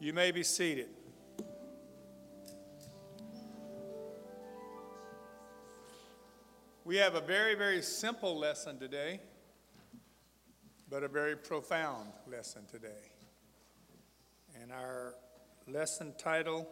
[0.00, 0.90] You may be seated.
[6.84, 9.18] We have a very, very simple lesson today,
[10.88, 13.10] but a very profound lesson today.
[14.62, 15.16] And our
[15.66, 16.68] lesson title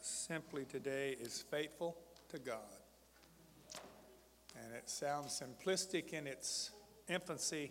[0.00, 1.98] simply today is Faithful
[2.30, 2.56] to God.
[4.58, 6.70] And it sounds simplistic in its
[7.06, 7.70] infancy,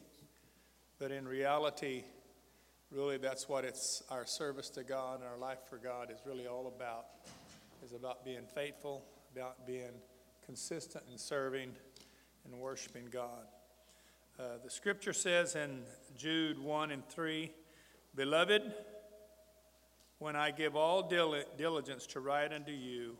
[1.00, 2.04] but in reality,
[2.92, 6.46] really that's what it's our service to God and our life for God is really
[6.46, 7.06] all about
[7.84, 9.94] is about being faithful about being
[10.46, 11.72] consistent in serving
[12.44, 13.46] and worshiping God.
[14.38, 15.84] Uh, the scripture says in
[16.18, 17.50] Jude 1 and 3
[18.16, 18.74] beloved
[20.20, 23.18] when I give all dil- diligence to write unto you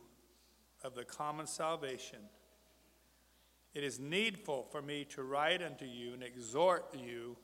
[0.84, 2.18] of the common salvation
[3.74, 7.36] it is needful for me to write unto you and exhort you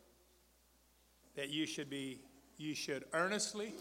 [1.37, 2.21] that you should be
[2.57, 3.73] you should earnestly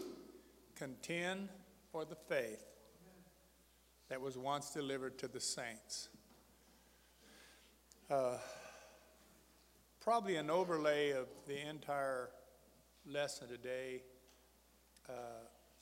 [0.76, 1.48] contend
[1.90, 2.64] for the faith
[4.08, 6.08] that was once delivered to the saints.
[8.08, 8.38] Uh,
[10.00, 12.30] probably an overlay of the entire
[13.04, 14.02] lesson today,
[15.08, 15.12] uh,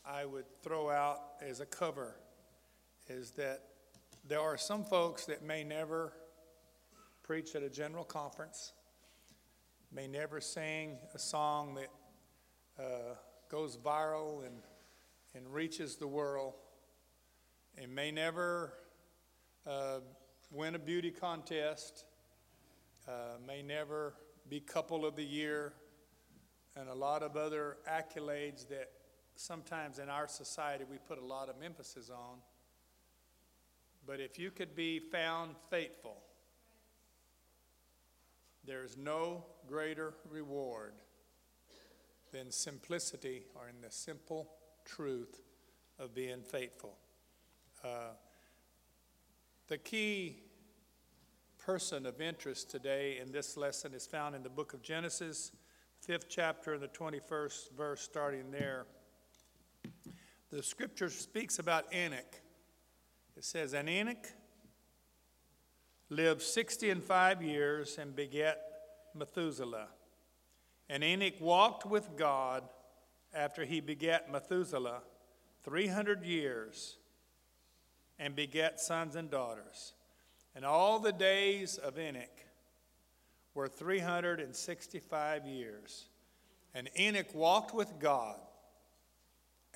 [0.05, 2.17] I would throw out as a cover
[3.09, 3.63] is that
[4.27, 6.13] there are some folks that may never
[7.23, 8.73] preach at a general conference
[9.93, 11.91] may never sing a song that
[12.79, 13.15] uh,
[13.51, 14.57] goes viral and,
[15.35, 16.55] and reaches the world,
[17.79, 18.75] and may never
[19.67, 20.01] uh,
[20.53, 22.05] win a beauty contest,
[23.09, 24.15] uh, may never
[24.49, 25.73] be couple of the year,
[26.77, 28.91] and a lot of other accolades that
[29.35, 32.39] sometimes in our society we put a lot of emphasis on.
[34.07, 36.17] But if you could be found faithful,
[38.67, 40.95] there is no greater reward
[42.33, 44.49] than simplicity or in the simple
[44.85, 45.41] truth
[45.99, 46.97] of being faithful.
[47.85, 48.11] Uh,
[49.69, 50.43] the key
[51.59, 55.53] person of interest today in this lesson is found in the book of Genesis,
[56.01, 58.87] fifth chapter, and the 21st verse, starting there.
[60.51, 62.41] The scripture speaks about Enoch.
[63.37, 64.27] It says, And Enoch
[66.09, 68.61] lived 60 and five years and begat
[69.15, 69.89] Methuselah.
[70.89, 72.63] And Enoch walked with God
[73.35, 75.03] after he begat Methuselah
[75.65, 76.99] 300 years
[78.19, 79.95] and begat sons and daughters.
[80.55, 82.45] And all the days of Enoch
[83.55, 86.07] were 365 years.
[86.75, 88.39] And Enoch walked with God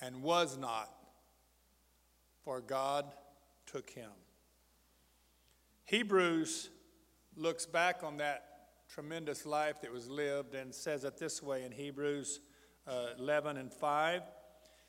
[0.00, 0.90] and was not,
[2.44, 3.06] for God
[3.66, 4.10] took him.
[5.90, 6.70] Hebrews
[7.34, 8.44] looks back on that
[8.88, 12.38] tremendous life that was lived and says it this way in Hebrews
[12.86, 14.20] uh, 11 and 5.
[14.20, 14.24] It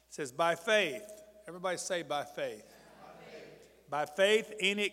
[0.09, 1.01] says, By faith,
[1.47, 2.71] everybody say, by faith.
[3.89, 4.91] By faith, by faith Enoch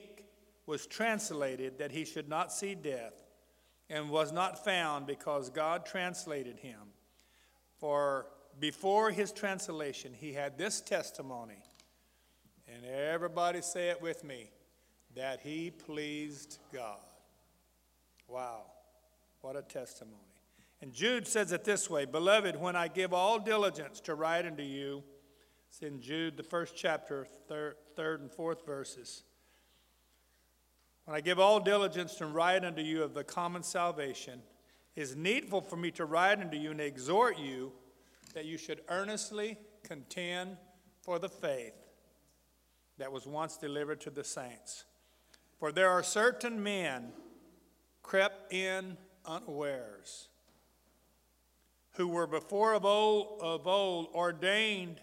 [0.65, 3.27] was translated that he should not see death
[3.91, 6.95] and was not found because God translated him.
[7.77, 11.63] For before his translation, he had this testimony,
[12.67, 14.49] and everybody say it with me
[15.19, 17.01] that he pleased God.
[18.29, 18.63] Wow,
[19.41, 20.17] what a testimony.
[20.81, 24.63] And Jude says it this way Beloved, when I give all diligence to write unto
[24.63, 25.03] you,
[25.69, 29.25] it's in Jude, the first chapter, third, third and fourth verses.
[31.05, 34.41] When I give all diligence to write unto you of the common salvation,
[34.95, 37.73] it is needful for me to write unto you and exhort you
[38.35, 40.59] that you should earnestly contend
[41.03, 41.75] for the faith
[42.99, 44.85] that was once delivered to the saints.
[45.59, 47.13] For there are certain men
[48.03, 48.97] crept in
[49.27, 50.29] unawares,
[51.93, 55.01] who were before of old, of old ordained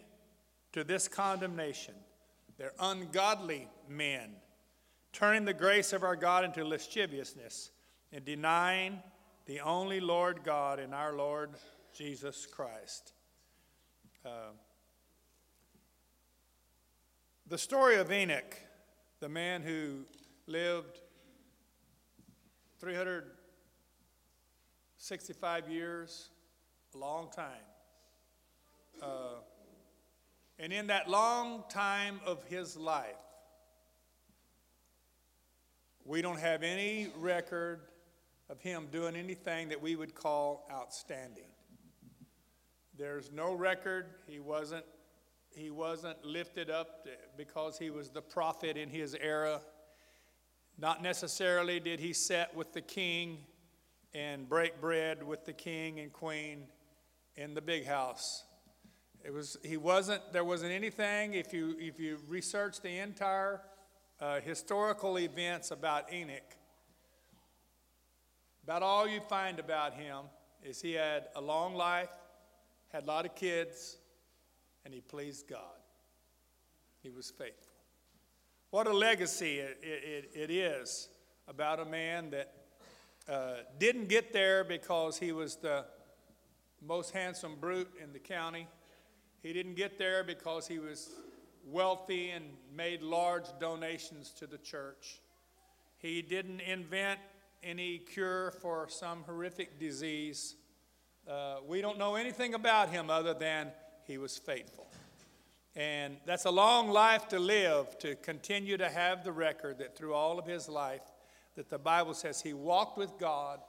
[0.71, 1.93] to this condemnation.
[2.57, 4.31] They're ungodly men,
[5.11, 7.71] turning the grace of our God into lasciviousness
[8.13, 8.99] and denying
[9.45, 11.51] the only Lord God and our Lord
[11.93, 13.13] Jesus Christ.
[14.25, 14.53] Uh,
[17.47, 18.57] the story of Enoch,
[19.19, 20.05] the man who
[20.47, 20.99] lived
[22.79, 26.29] 365 years,
[26.93, 27.49] a long time.
[29.01, 29.39] Uh,
[30.59, 33.17] and in that long time of his life,
[36.05, 37.81] we don't have any record
[38.49, 41.47] of him doing anything that we would call outstanding.
[42.97, 44.05] There's no record.
[44.27, 44.85] He wasn't,
[45.49, 49.61] he wasn't lifted up because he was the prophet in his era.
[50.77, 53.37] Not necessarily did he sit with the king
[54.13, 56.63] and break bread with the king and queen
[57.35, 58.43] in the big house.
[59.23, 63.61] It was, he wasn't, there wasn't anything, if you, if you research the entire
[64.19, 66.55] uh, historical events about Enoch,
[68.63, 70.25] about all you find about him
[70.63, 72.09] is he had a long life,
[72.91, 73.97] had a lot of kids,
[74.83, 75.59] and he pleased God.
[77.01, 77.74] He was faithful.
[78.75, 81.07] What a legacy it, it, it is
[81.47, 82.51] about a man that
[83.25, 85.85] uh, didn't get there because he was the
[86.85, 88.67] most handsome brute in the county.
[89.41, 91.09] He didn't get there because he was
[91.65, 92.43] wealthy and
[92.75, 95.21] made large donations to the church.
[95.99, 97.21] He didn't invent
[97.63, 100.57] any cure for some horrific disease.
[101.25, 103.71] Uh, we don't know anything about him other than
[104.05, 104.85] he was faithful.
[105.75, 110.13] And that's a long life to live to continue to have the record that through
[110.13, 111.01] all of his life,
[111.55, 113.59] that the Bible says he walked with God,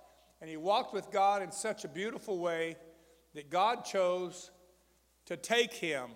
[0.41, 2.77] and he walked with God in such a beautiful way
[3.35, 4.51] that God chose
[5.27, 6.11] to take him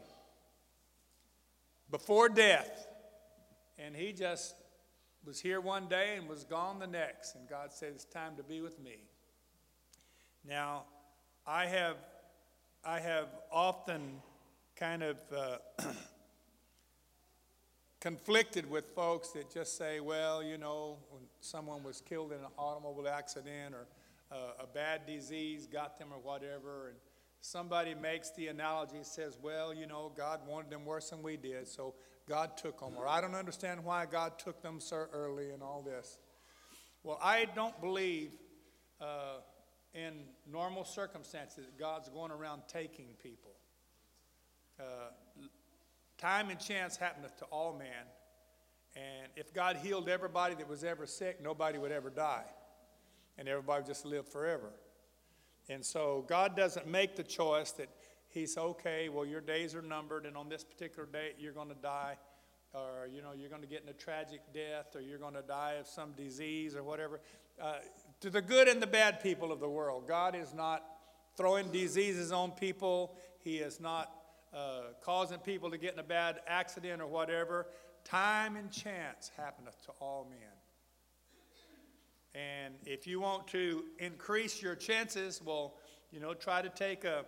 [1.91, 2.87] before death.
[3.79, 4.55] And he just
[5.25, 7.35] was here one day and was gone the next.
[7.35, 9.09] And God said, It's time to be with me.
[10.47, 10.85] Now,
[11.47, 11.97] I have,
[12.85, 14.21] I have often
[14.81, 15.59] kind of uh,
[18.01, 22.51] conflicted with folks that just say, well, you know, when someone was killed in an
[22.57, 23.87] automobile accident or
[24.33, 26.97] uh, a bad disease got them or whatever, and
[27.43, 31.69] somebody makes the analogy says, well, you know, God wanted them worse than we did,
[31.69, 31.93] so
[32.27, 32.95] God took them.
[32.97, 36.17] Or I don't understand why God took them so early and all this.
[37.03, 38.31] Well, I don't believe
[38.99, 39.41] uh,
[39.93, 43.51] in normal circumstances that God's going around taking people.
[44.81, 45.11] Uh,
[46.17, 48.07] time and chance happeneth to all man.
[48.97, 52.47] And if God healed everybody that was ever sick, nobody would ever die.
[53.39, 54.73] And everybody would just live forever.
[55.69, 57.89] And so God doesn't make the choice that
[58.29, 61.75] He's okay, well, your days are numbered, and on this particular date, you're going to
[61.75, 62.17] die,
[62.73, 65.43] or, you know, you're going to get in a tragic death, or you're going to
[65.43, 67.21] die of some disease or whatever.
[67.61, 67.75] Uh,
[68.21, 70.85] to the good and the bad people of the world, God is not
[71.37, 73.17] throwing diseases on people.
[73.41, 74.13] He is not
[74.55, 77.67] uh, causing people to get in a bad accident or whatever.
[78.05, 80.49] Time and chance happeneth to all men.
[82.35, 85.75] And if you want to increase your chances, well,
[86.13, 87.25] you know, try to take a,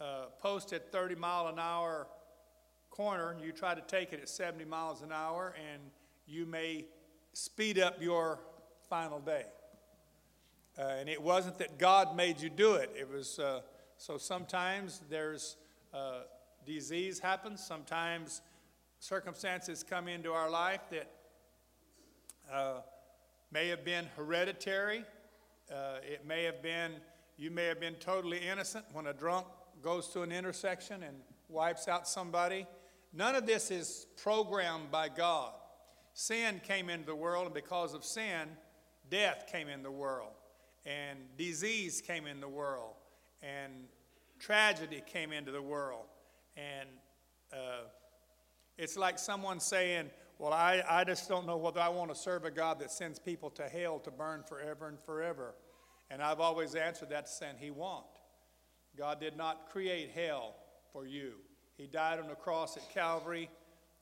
[0.00, 2.08] a post at 30 mile an hour
[2.90, 5.80] corner, and you try to take it at 70 miles an hour, and
[6.26, 6.84] you may
[7.32, 8.40] speed up your
[8.88, 9.44] final day.
[10.78, 12.90] Uh, and it wasn't that God made you do it.
[12.98, 13.60] It was uh,
[13.96, 15.56] so sometimes there's
[15.92, 16.20] uh,
[16.66, 17.64] disease happens.
[17.64, 18.42] Sometimes
[18.98, 21.10] circumstances come into our life that
[22.52, 22.80] uh,
[23.52, 25.04] may have been hereditary.
[25.72, 26.92] Uh, it may have been,
[27.36, 29.46] you may have been totally innocent when a drunk
[29.82, 31.16] goes to an intersection and
[31.48, 32.66] wipes out somebody.
[33.12, 35.52] None of this is programmed by God.
[36.12, 38.48] Sin came into the world, and because of sin,
[39.10, 40.32] death came in the world,
[40.84, 42.94] and disease came in the world,
[43.42, 43.72] and
[44.38, 46.04] tragedy came into the world.
[46.56, 46.88] And
[47.52, 47.88] uh,
[48.78, 52.44] it's like someone saying, Well, I, I just don't know whether I want to serve
[52.44, 55.54] a God that sends people to hell to burn forever and forever.
[56.10, 58.04] And I've always answered that saying, He won't.
[58.96, 60.56] God did not create hell
[60.92, 61.34] for you.
[61.76, 63.48] He died on the cross at Calvary.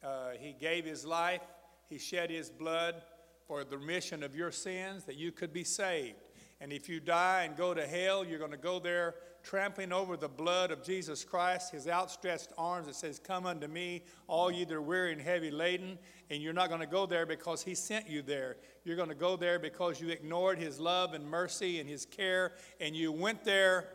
[0.02, 1.42] Uh, he gave His life.
[1.88, 3.02] He shed His blood
[3.46, 6.16] for the remission of your sins that you could be saved.
[6.60, 10.16] And if you die and go to hell, you're going to go there trampling over
[10.16, 14.64] the blood of Jesus Christ, his outstretched arms that says, Come unto me, all ye
[14.64, 15.98] that are weary and heavy laden.
[16.30, 18.56] And you're not going to go there because he sent you there.
[18.84, 22.52] You're going to go there because you ignored his love and mercy and his care,
[22.80, 23.88] and you went there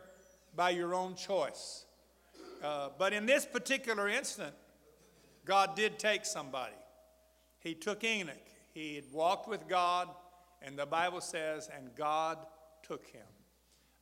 [0.56, 1.86] by your own choice.
[2.62, 4.54] Uh, but in this particular instant,
[5.44, 6.74] God did take somebody.
[7.60, 8.36] He took Enoch.
[8.72, 10.08] He had walked with God,
[10.62, 12.38] and the Bible says, and God
[12.82, 13.26] took him.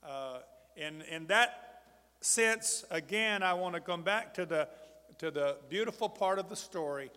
[0.03, 0.39] Uh,
[0.83, 1.83] in, in that
[2.21, 4.69] sense, again, I want to come back to the,
[5.19, 7.11] to the beautiful part of the story.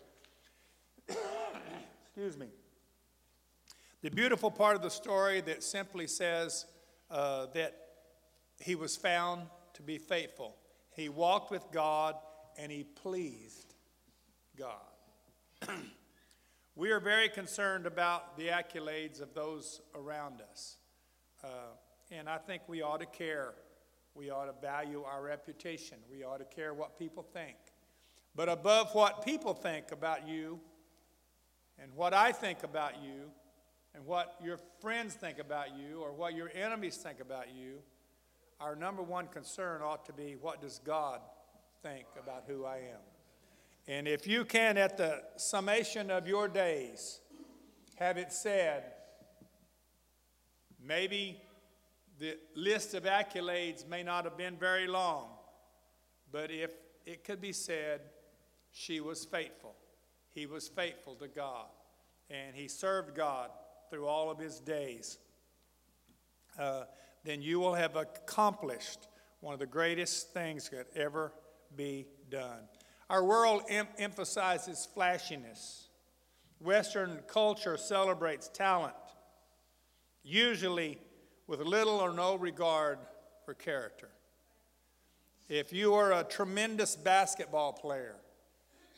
[1.10, 2.48] Excuse me.
[4.01, 6.65] The beautiful part of the story that simply says
[7.10, 7.75] uh, that
[8.60, 10.55] he was found to be faithful.
[10.95, 12.15] He walked with God
[12.57, 13.74] and he pleased
[14.57, 15.67] God.
[16.75, 20.77] we are very concerned about the accolades of those around us.
[21.43, 21.48] Uh,
[22.12, 23.53] and I think we ought to care.
[24.13, 25.97] We ought to value our reputation.
[26.09, 27.55] We ought to care what people think.
[28.35, 30.59] But above what people think about you,
[31.77, 33.31] and what I think about you,
[33.93, 37.79] and what your friends think about you, or what your enemies think about you,
[38.59, 41.19] our number one concern ought to be what does God
[41.81, 43.01] think about who I am.
[43.88, 47.19] And if you can, at the summation of your days,
[47.95, 48.83] have it said,
[50.83, 51.41] maybe
[52.19, 55.29] the list of accolades may not have been very long,
[56.31, 56.72] but if
[57.05, 58.01] it could be said,
[58.72, 59.75] she was faithful.
[60.31, 61.67] He was faithful to God,
[62.29, 63.50] and he served God
[63.89, 65.17] through all of his days.
[66.57, 66.84] Uh,
[67.24, 69.07] then you will have accomplished
[69.41, 71.34] one of the greatest things that could ever
[71.75, 72.67] be done.
[73.10, 75.89] Our world em- emphasizes flashiness.
[76.60, 78.95] Western culture celebrates talent,
[80.24, 81.00] usually
[81.47, 82.97] with little or no regard
[83.45, 84.09] for character.
[85.47, 88.15] If you are a tremendous basketball player,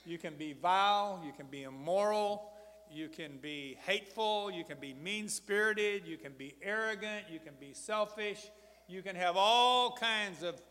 [0.06, 2.52] you can be vile, you can be immoral,
[2.90, 7.54] you can be hateful, you can be mean spirited, you can be arrogant, you can
[7.60, 8.50] be selfish,
[8.88, 10.62] you can have all kinds of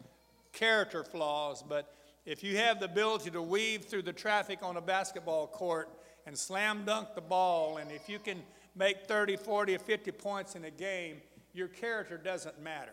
[0.53, 4.81] character flaws, but if you have the ability to weave through the traffic on a
[4.81, 5.91] basketball court
[6.27, 8.43] and slam dunk the ball, and if you can
[8.75, 11.19] make 30, 40, or 50 points in a game,
[11.57, 12.93] your character doesn't matter.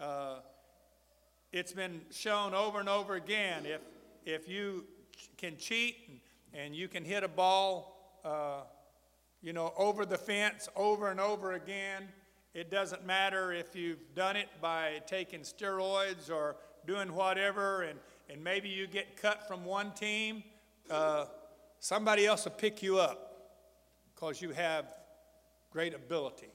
[0.00, 0.38] Uh,
[1.52, 3.80] it's been shown over and over again if,
[4.24, 4.84] if you
[5.36, 6.20] can cheat and,
[6.52, 8.62] and you can hit a ball, uh,
[9.42, 12.08] you know, over the fence over and over again,
[12.52, 18.42] it doesn't matter if you've done it by taking steroids or doing whatever, and, and
[18.42, 20.42] maybe you get cut from one team.
[20.90, 21.26] Uh,
[21.78, 23.52] somebody else will pick you up
[24.14, 24.86] because you have
[25.70, 26.48] great ability.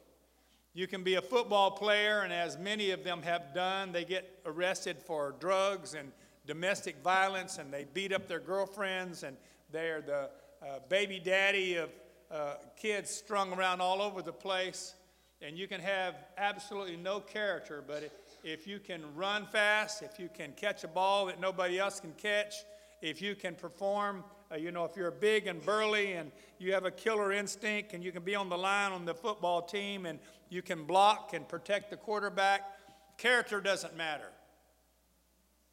[0.76, 4.42] You can be a football player, and as many of them have done, they get
[4.46, 6.12] arrested for drugs and
[6.46, 9.38] domestic violence, and they beat up their girlfriends, and
[9.72, 10.30] they're the
[10.62, 11.90] uh, baby daddy of
[12.30, 14.96] uh, kids strung around all over the place.
[15.42, 18.12] And you can have absolutely no character, but if,
[18.44, 22.12] if you can run fast, if you can catch a ball that nobody else can
[22.18, 22.54] catch,
[23.02, 26.86] if you can perform uh, you know, if you're big and burly and you have
[26.86, 30.20] a killer instinct and you can be on the line on the football team and
[30.50, 32.62] you can block and protect the quarterback,
[33.18, 34.30] character doesn't matter.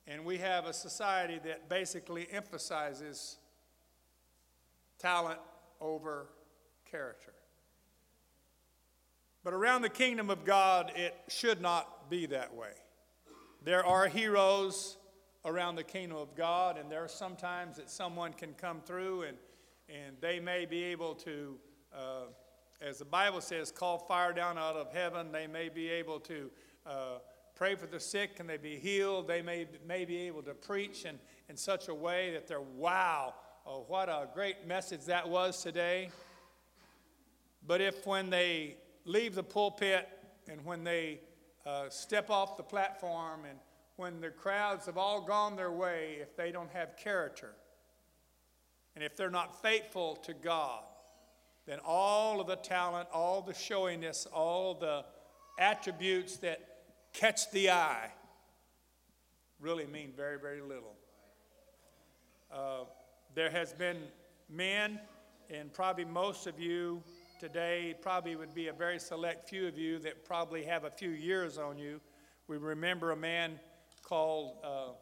[0.06, 3.38] And we have a society that basically emphasizes
[4.98, 5.38] talent
[5.80, 6.28] over
[6.90, 7.32] character.
[9.44, 12.72] But around the kingdom of God, it should not be that way.
[13.64, 14.96] There are heroes
[15.44, 19.36] around the kingdom of God, and there are sometimes that someone can come through and,
[19.88, 21.56] and they may be able to,
[21.92, 22.26] uh,
[22.82, 25.30] as the Bible says, call fire down out of heaven.
[25.30, 26.50] They may be able to
[26.84, 27.18] uh,
[27.54, 29.28] pray for the sick and they be healed.
[29.28, 33.34] They may, may be able to preach in, in such a way that they're, wow,
[33.66, 36.10] oh, what a great message that was today.
[37.64, 40.08] But if when they leave the pulpit
[40.50, 41.20] and when they
[41.64, 43.58] uh, step off the platform and
[43.96, 47.54] when the crowds have all gone their way if they don't have character
[48.96, 50.82] and if they're not faithful to God,
[51.66, 55.04] then all of the talent, all the showiness, all the
[55.58, 56.60] attributes that
[57.12, 58.10] catch the eye
[59.60, 60.96] really mean very, very little.
[62.52, 62.84] Uh,
[63.34, 63.98] there has been
[64.50, 65.00] men,
[65.50, 67.02] and probably most of you
[67.38, 71.10] today, probably would be a very select few of you that probably have a few
[71.10, 72.00] years on you.
[72.48, 73.58] We remember a man
[74.02, 74.92] called, uh,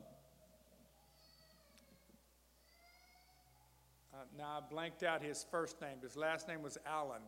[4.36, 5.98] now I blanked out his first name.
[6.02, 7.22] His last name was Allen.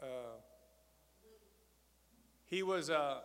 [0.00, 0.06] Uh,
[2.44, 3.18] he was, uh,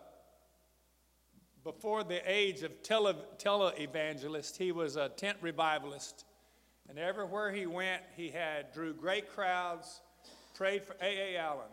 [1.64, 6.24] before the age of tele, tele-evangelist, he was a tent revivalist.
[6.88, 10.00] And everywhere he went, he had drew great crowds,
[10.54, 11.36] prayed for A.A.
[11.36, 11.70] Allen.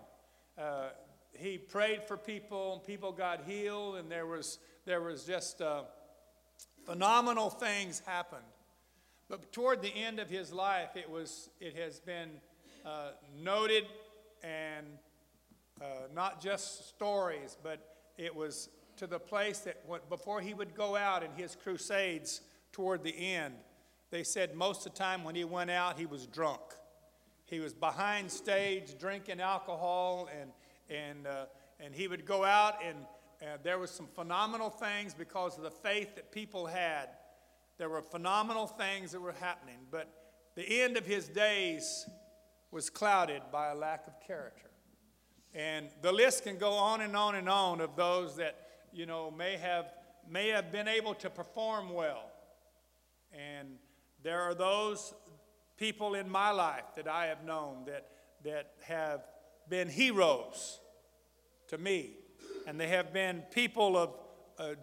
[0.58, 0.90] Uh,
[1.34, 5.84] he prayed for people, and people got healed, and there was there was just uh,
[6.86, 8.44] phenomenal things happened.
[9.30, 12.30] But toward the end of his life, it, was, it has been
[12.86, 13.86] uh, noted
[14.44, 14.88] and
[15.80, 19.78] uh, not just stories, but it was to the place that
[20.10, 23.54] before he would go out in his crusades toward the end,
[24.10, 26.62] they said most of the time when he went out, he was drunk.
[27.46, 30.52] He was behind stage drinking alcohol, and,
[30.90, 31.46] and, uh,
[31.80, 32.98] and he would go out and
[33.42, 37.10] and there was some phenomenal things because of the faith that people had.
[37.80, 40.14] There were phenomenal things that were happening, but
[40.56, 42.06] the end of his days
[42.72, 44.70] was clouded by a lack of character.
[45.56, 48.58] And the list can go on and on and on of those that,
[48.92, 49.94] you know, may have,
[50.30, 52.30] may have been able to perform well.
[53.32, 53.70] And
[54.24, 55.14] there are those
[55.78, 58.08] people in my life that I have known that,
[58.44, 59.22] that have
[59.70, 60.82] been heroes
[61.70, 62.18] to me
[62.68, 64.14] and they have been people of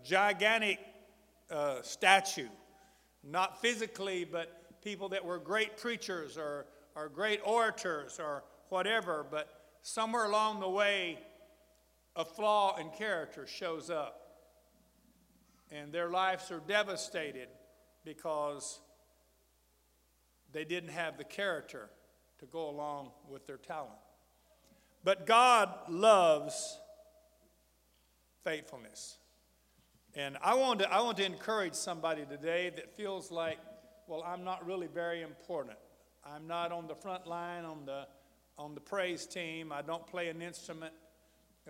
[0.03, 0.79] gigantic
[1.51, 1.83] uh,
[3.29, 9.49] not physically, but people that were great preachers or, or great orators or whatever, but
[9.83, 11.19] somewhere along the way,
[12.15, 14.23] a flaw in character shows up.
[15.71, 17.49] And their lives are devastated
[18.05, 18.81] because
[20.53, 21.91] they didn't have the character
[22.39, 23.99] to go along with their talent.
[25.03, 26.79] But God loves
[28.45, 29.19] faithfulness.
[30.19, 33.59] And I want, to, I want to encourage somebody today that feels like,
[34.07, 35.77] well, I'm not really very important.
[36.25, 38.07] I'm not on the front line on the,
[38.57, 39.71] on the praise team.
[39.71, 40.95] I don't play an instrument.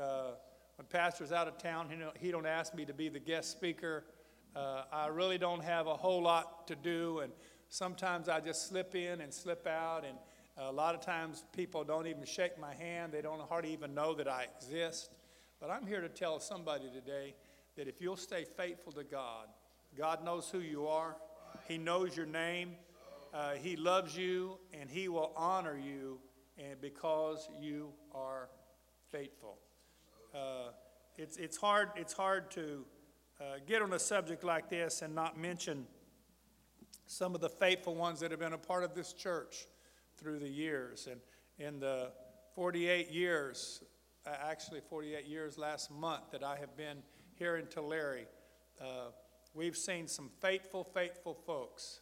[0.00, 0.34] Uh,
[0.76, 3.50] when pastor's out of town, he, don't, he don't ask me to be the guest
[3.50, 4.04] speaker.
[4.54, 7.32] Uh, I really don't have a whole lot to do, and
[7.68, 10.16] sometimes I just slip in and slip out, and
[10.56, 13.12] a lot of times people don't even shake my hand.
[13.12, 15.10] They don't hardly even know that I exist.
[15.60, 17.34] But I'm here to tell somebody today
[17.76, 19.48] that if you'll stay faithful to God,
[19.96, 21.16] God knows who you are,
[21.68, 22.72] He knows your name,
[23.32, 26.18] uh, He loves you, and He will honor you
[26.58, 28.48] and because you are
[29.10, 29.58] faithful.
[30.34, 30.70] Uh,
[31.16, 32.84] it's, it's, hard, it's hard to
[33.40, 35.86] uh, get on a subject like this and not mention
[37.06, 39.66] some of the faithful ones that have been a part of this church
[40.18, 41.08] through the years.
[41.10, 41.20] And
[41.58, 42.10] in the
[42.54, 43.82] 48 years,
[44.26, 46.98] actually 48 years last month that I have been
[47.38, 48.26] here in Tulare,
[48.80, 49.10] uh,
[49.54, 52.00] we've seen some faithful, faithful folks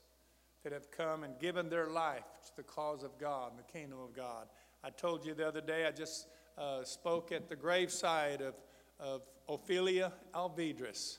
[0.63, 3.99] that have come and given their life to the cause of God and the kingdom
[4.01, 4.47] of God.
[4.83, 8.55] I told you the other day, I just uh, spoke at the graveside of,
[9.01, 11.19] of Ophelia Alvidres,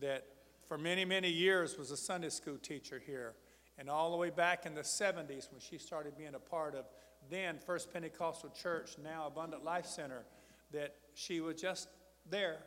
[0.00, 0.24] that
[0.68, 3.34] for many, many years was a Sunday school teacher here.
[3.78, 6.84] And all the way back in the 70s, when she started being a part of
[7.30, 10.24] then First Pentecostal Church, now Abundant Life Center,
[10.72, 11.88] that she was just
[12.28, 12.58] there.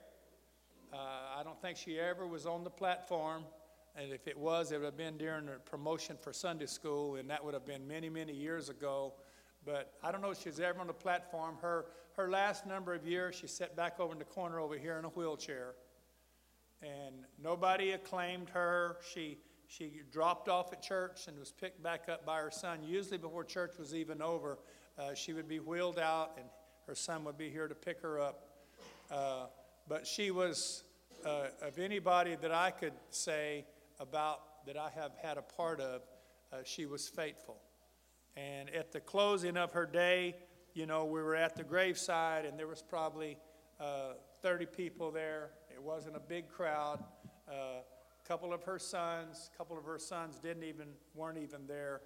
[0.93, 0.97] Uh,
[1.39, 3.43] I don't think she ever was on the platform.
[3.95, 7.29] And if it was, it would have been during the promotion for Sunday school, and
[7.29, 9.13] that would have been many, many years ago.
[9.65, 11.57] But I don't know if she's ever on the platform.
[11.61, 11.85] Her,
[12.17, 15.05] her last number of years, she sat back over in the corner over here in
[15.05, 15.75] a wheelchair.
[16.81, 18.97] And nobody acclaimed her.
[19.13, 22.83] She she dropped off at church and was picked back up by her son.
[22.83, 24.59] Usually, before church was even over,
[24.97, 26.45] uh, she would be wheeled out and
[26.87, 28.47] her son would be here to pick her up.
[29.09, 29.45] Uh,
[29.87, 30.83] but she was,
[31.25, 33.65] uh, of anybody that I could say
[33.99, 36.01] about that I have had a part of,
[36.51, 37.61] uh, she was faithful.
[38.35, 40.35] And at the closing of her day,
[40.73, 43.37] you know, we were at the graveside and there was probably
[43.79, 45.51] uh, 30 people there.
[45.73, 47.03] It wasn't a big crowd.
[47.47, 47.81] Uh,
[48.27, 52.01] couple of her sons, a couple of her sons didn't even, weren't even there,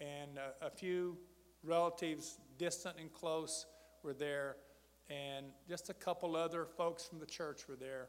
[0.00, 1.16] and a, a few
[1.64, 3.66] relatives, distant and close,
[4.02, 4.56] were there,
[5.12, 8.08] and just a couple other folks from the church were there.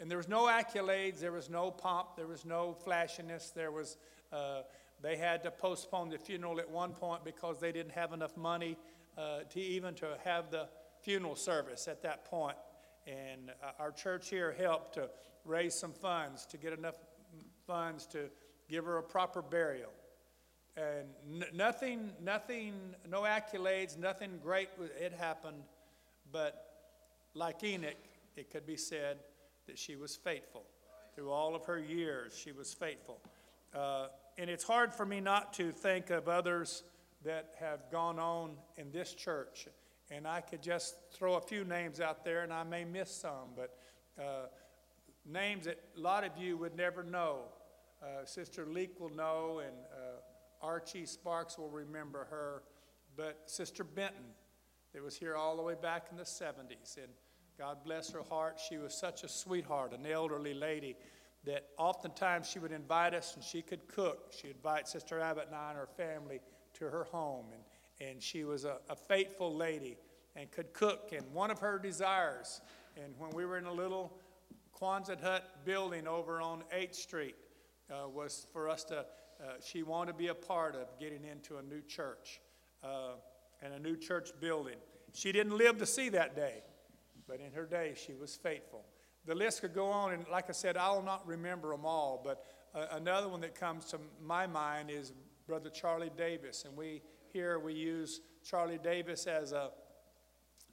[0.00, 3.96] And there was no accolades, there was no pomp, there was no flashiness, there was,
[4.32, 4.62] uh,
[5.00, 8.76] they had to postpone the funeral at one point because they didn't have enough money
[9.16, 10.68] uh, to even to have the
[11.02, 12.56] funeral service at that point.
[13.06, 15.08] And uh, our church here helped to
[15.44, 16.96] raise some funds to get enough
[17.66, 18.30] funds to
[18.68, 19.92] give her a proper burial.
[20.76, 22.74] And n- nothing, nothing,
[23.08, 25.62] no accolades, nothing great it happened,
[26.30, 26.66] but
[27.34, 27.96] like Enoch,
[28.36, 29.18] it could be said
[29.66, 30.64] that she was faithful.
[31.14, 33.20] Through all of her years, she was faithful.
[33.74, 34.06] Uh,
[34.38, 36.84] and it's hard for me not to think of others
[37.24, 39.68] that have gone on in this church.
[40.10, 43.50] And I could just throw a few names out there, and I may miss some,
[43.56, 43.76] but
[44.18, 44.46] uh,
[45.24, 47.40] names that a lot of you would never know.
[48.02, 52.62] Uh, Sister Leek will know, and uh, Archie Sparks will remember her.
[53.16, 54.24] But Sister Benton,
[54.92, 57.08] that was here all the way back in the 70s, and
[57.58, 58.60] God bless her heart.
[58.68, 60.96] She was such a sweetheart, an elderly lady
[61.44, 64.32] that oftentimes she would invite us and she could cook.
[64.32, 66.40] She'd invite Sister Abbott and I and her family
[66.74, 67.46] to her home.
[67.52, 69.96] And, and she was a, a faithful lady
[70.36, 71.12] and could cook.
[71.16, 72.60] And one of her desires,
[73.02, 74.12] and when we were in a little
[74.78, 77.36] Quonset hut building over on 8th Street
[77.90, 79.04] uh, was for us to, uh,
[79.64, 82.40] she wanted to be a part of getting into a new church
[82.82, 83.14] uh,
[83.62, 84.76] and a new church building.
[85.12, 86.62] She didn't live to see that day,
[87.28, 88.84] but in her day, she was faithful.
[89.24, 92.20] The list could go on, and like I said, I will not remember them all,
[92.24, 92.44] but
[92.74, 95.12] uh, another one that comes to my mind is
[95.46, 99.70] Brother Charlie Davis, and we here we use Charlie Davis as a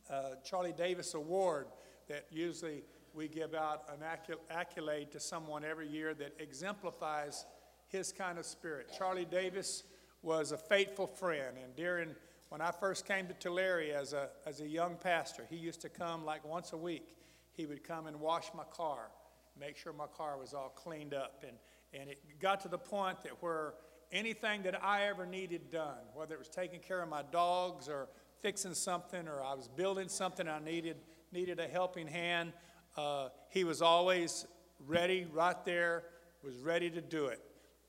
[0.10, 1.67] uh, Charlie Davis Award
[2.08, 4.04] that usually we give out an
[4.49, 7.45] accolade to someone every year that exemplifies
[7.88, 8.91] his kind of spirit.
[8.97, 9.84] Charlie Davis
[10.21, 12.15] was a faithful friend, and during
[12.49, 15.89] when I first came to Tulare as a, as a young pastor, he used to
[15.89, 17.15] come like once a week.
[17.53, 19.12] He would come and wash my car,
[19.59, 21.43] make sure my car was all cleaned up.
[21.47, 21.57] And,
[21.93, 23.75] and it got to the point that where
[24.12, 28.07] anything that I ever needed done, whether it was taking care of my dogs or
[28.41, 30.97] fixing something or I was building something I needed,
[31.31, 32.53] needed a helping hand,
[32.97, 34.47] uh, he was always
[34.88, 36.03] ready right there,
[36.43, 37.41] was ready to do it.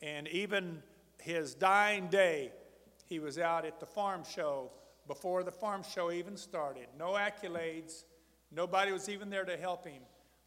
[0.02, 0.82] And even
[1.18, 2.52] his dying day,
[3.10, 4.70] he was out at the farm show
[5.08, 6.86] before the farm show even started.
[6.96, 8.04] No accolades,
[8.52, 10.02] nobody was even there to help him,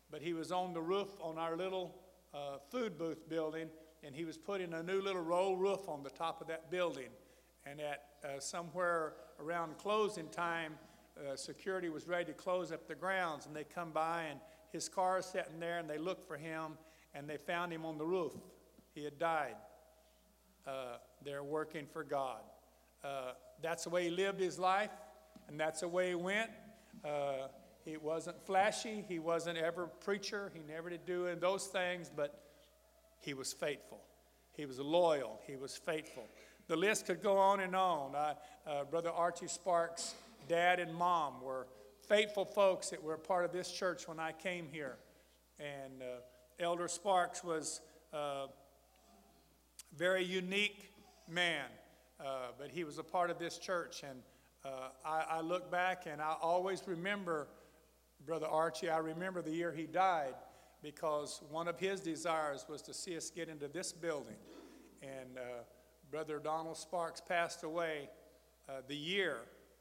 [0.10, 1.94] but he was on the roof on our little
[2.34, 3.68] uh, food booth building,
[4.02, 7.10] and he was putting a new little roll roof on the top of that building.
[7.66, 10.76] And at uh, somewhere around closing time,
[11.18, 14.40] uh, security was ready to close up the grounds, and they come by, and
[14.72, 16.78] his car is sitting there, and they look for him,
[17.14, 18.34] and they found him on the roof.
[18.96, 19.56] He had died.
[20.66, 20.96] Uh,
[21.26, 22.40] they're working for God.
[23.04, 24.92] Uh, that's the way he lived his life,
[25.48, 26.50] and that's the way he went.
[27.04, 27.48] Uh,
[27.84, 29.04] he wasn't flashy.
[29.08, 30.52] He wasn't ever a preacher.
[30.54, 32.42] He never did do those things, but
[33.20, 34.02] he was faithful.
[34.54, 35.40] He was loyal.
[35.46, 36.28] He was faithful.
[36.68, 38.16] The list could go on and on.
[38.16, 38.34] Uh,
[38.66, 40.16] uh, Brother Archie Sparks'
[40.48, 41.68] dad and mom were
[42.08, 44.98] faithful folks that were part of this church when I came here.
[45.60, 46.22] And uh,
[46.60, 47.82] Elder Sparks was
[48.14, 48.46] a
[49.98, 50.92] very unique
[51.30, 51.66] man,
[52.24, 54.04] uh, but he was a part of this church.
[54.08, 54.22] And
[54.66, 57.50] uh, I, I look back and I always remember
[58.26, 58.90] Brother Archie.
[58.90, 60.36] I remember the year he died
[60.82, 64.38] because one of his desires was to see us get into this building.
[65.02, 65.64] And uh,
[66.12, 68.10] Brother Donald Sparks passed away
[68.70, 69.40] uh, the year,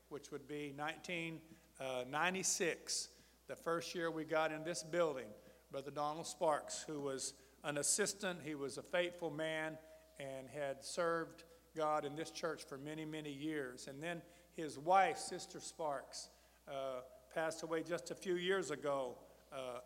[0.09, 3.13] which would be 1996, uh,
[3.49, 5.27] the first year we got in this building.
[5.71, 9.77] Brother Donald Sparks, who was an assistant, he was a faithful man
[10.19, 11.45] and had served
[11.77, 13.89] God in this church for many, many years.
[13.89, 14.23] And then
[14.55, 16.29] his wife, Sister Sparks,
[16.69, 17.01] uh,
[17.35, 19.17] passed away just a few years ago,
[19.53, 19.81] uh,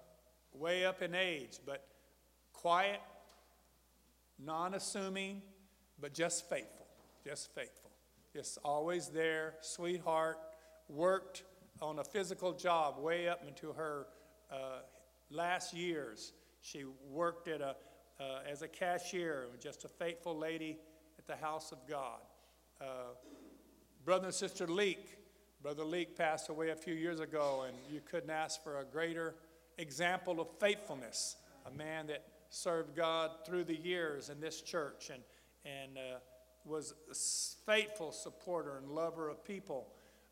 [0.53, 1.87] way up in age, but
[2.53, 3.01] quiet,
[4.39, 5.43] non assuming,
[6.01, 6.87] but just faithful,
[7.25, 7.91] just faithful.
[8.33, 10.39] Just always there, sweetheart,
[10.89, 11.45] worked
[11.81, 14.07] on a physical job way up into her
[14.51, 14.81] uh,
[15.31, 16.33] last years.
[16.61, 17.77] She worked at a,
[18.21, 20.79] uh, as a cashier, just a faithful lady
[21.27, 22.21] the house of God.
[22.81, 23.15] Uh,
[24.05, 25.19] brother and sister Leek,
[25.63, 29.35] Brother Leek passed away a few years ago, and you couldn't ask for a greater
[29.79, 31.37] example of faithfulness.
[31.67, 35.23] A man that served God through the years in this church and,
[35.65, 36.19] and uh,
[36.65, 37.15] was a
[37.71, 39.89] faithful supporter and lover of people,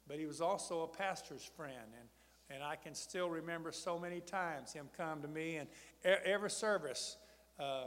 [0.07, 1.73] but he was also a pastor's friend.
[1.99, 2.09] And,
[2.51, 5.69] and I can still remember so many times him come to me, and
[6.05, 7.17] every service,
[7.59, 7.87] uh,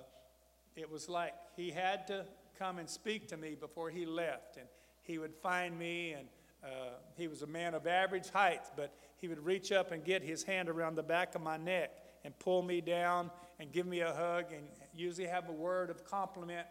[0.75, 2.25] it was like he had to
[2.57, 4.57] come and speak to me before he left.
[4.57, 4.67] And
[5.03, 6.27] he would find me, and
[6.63, 10.23] uh, he was a man of average height, but he would reach up and get
[10.23, 11.91] his hand around the back of my neck
[12.23, 16.03] and pull me down and give me a hug and usually have a word of
[16.03, 16.67] compliment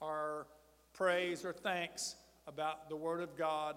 [0.00, 0.46] or
[0.94, 2.16] praise or thanks
[2.46, 3.76] about the Word of God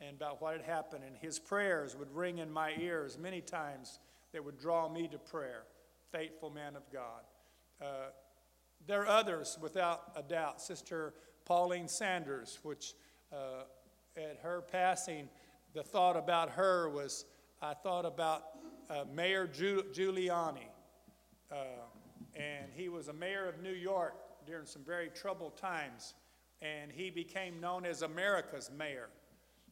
[0.00, 1.04] and about what had happened.
[1.06, 3.98] And his prayers would ring in my ears many times
[4.32, 5.64] that would draw me to prayer.
[6.12, 7.22] Faithful man of God.
[7.80, 8.10] Uh,
[8.86, 10.60] there are others, without a doubt.
[10.60, 12.94] Sister Pauline Sanders, which
[13.32, 13.64] uh,
[14.16, 15.28] at her passing,
[15.74, 17.24] the thought about her was
[17.60, 18.44] I thought about
[18.88, 20.68] uh, Mayor Giuliani.
[21.50, 21.56] Uh,
[22.34, 24.14] and he was a mayor of New York
[24.46, 26.14] during some very troubled times.
[26.62, 29.08] And he became known as America's mayor.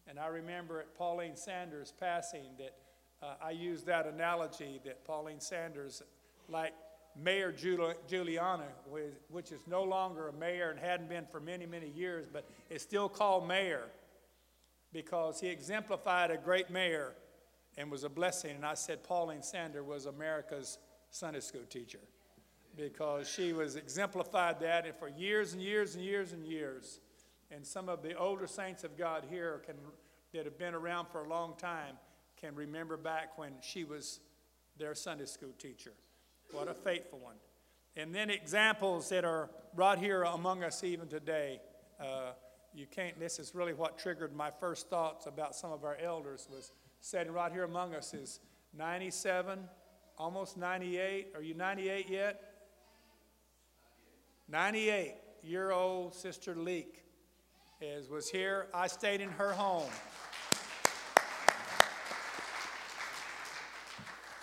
[0.07, 2.74] And I remember at Pauline Sanders' passing that
[3.22, 6.03] uh, I used that analogy that Pauline Sanders,
[6.48, 6.74] like
[7.16, 8.66] Mayor Giuliani,
[9.29, 12.83] which is no longer a mayor and hadn't been for many, many years, but is
[12.83, 13.85] still called mayor
[14.92, 17.12] because he exemplified a great mayor
[17.77, 18.57] and was a blessing.
[18.57, 20.79] And I said Pauline Sander was America's
[21.11, 22.00] Sunday school teacher
[22.77, 27.00] because she was exemplified that and for years and years and years and years.
[27.50, 29.77] And some of the older saints of God here can,
[30.33, 31.96] that have been around for a long time
[32.37, 34.20] can remember back when she was
[34.77, 35.92] their Sunday school teacher.
[36.54, 37.34] What a faithful one.
[37.96, 41.60] And then examples that are right here among us even today.
[42.00, 42.30] Uh,
[42.72, 46.46] you can't, this is really what triggered my first thoughts about some of our elders
[46.48, 48.38] was sitting right here among us is
[48.72, 49.58] 97,
[50.16, 51.32] almost 98.
[51.34, 52.40] Are you 98 yet?
[54.48, 57.04] 98 year old Sister Leek
[57.80, 58.68] is, was here.
[58.72, 59.90] I stayed in her home.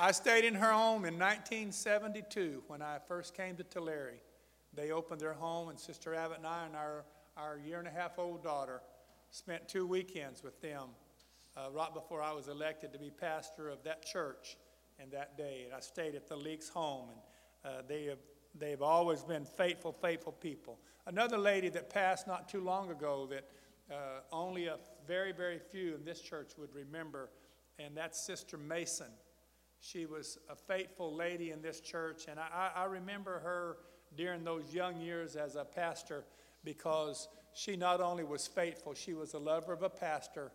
[0.02, 4.16] I stayed in her home in 1972 when I first came to Tulare.
[4.74, 7.06] They opened their home, and Sister Abbott and I and our
[7.38, 8.82] our year and a half old daughter,
[9.30, 10.90] spent two weekends with them
[11.56, 14.58] uh, right before I was elected to be pastor of that church
[15.00, 15.66] and that day.
[15.66, 17.10] And I stayed at the Leeks home.
[17.10, 17.20] And
[17.64, 18.18] Uh, they have
[18.58, 20.80] they've always been faithful, faithful people.
[21.06, 23.46] Another lady that passed not too long ago that
[23.92, 27.30] uh, only a very, very few in this church would remember,
[27.78, 29.14] and that's Sister Mason.
[29.82, 33.78] She was a faithful lady in this church, and I, I remember her
[34.16, 36.24] during those young years as a pastor
[36.64, 40.52] because she not only was faithful, she was a lover of a pastor,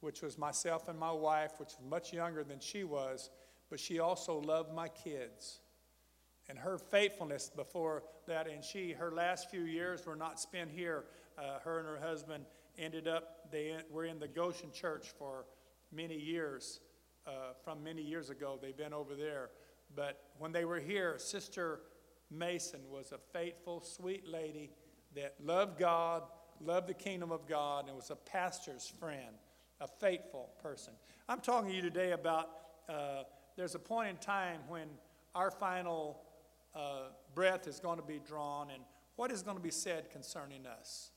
[0.00, 3.30] which was myself and my wife, which was much younger than she was,
[3.68, 5.58] but she also loved my kids.
[6.48, 11.04] And her faithfulness before that, and she, her last few years were not spent here.
[11.36, 12.44] Uh, her and her husband
[12.78, 15.44] ended up, they were in the Goshen church for
[15.92, 16.80] many years.
[17.28, 19.50] Uh, from many years ago, they've been over there.
[19.94, 21.80] But when they were here, Sister
[22.30, 24.70] Mason was a faithful, sweet lady
[25.14, 26.22] that loved God,
[26.58, 29.36] loved the kingdom of God, and was a pastor's friend,
[29.78, 30.94] a faithful person.
[31.28, 32.48] I'm talking to you today about
[32.88, 33.24] uh,
[33.56, 34.88] there's a point in time when
[35.34, 36.20] our final
[36.74, 38.82] uh, breath is going to be drawn and
[39.16, 41.10] what is going to be said concerning us.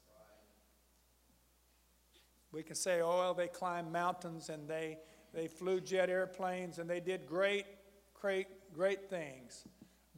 [2.51, 4.97] We can say, oh, well, they climbed mountains and they,
[5.33, 7.65] they flew jet airplanes and they did great,
[8.13, 9.65] great, great things.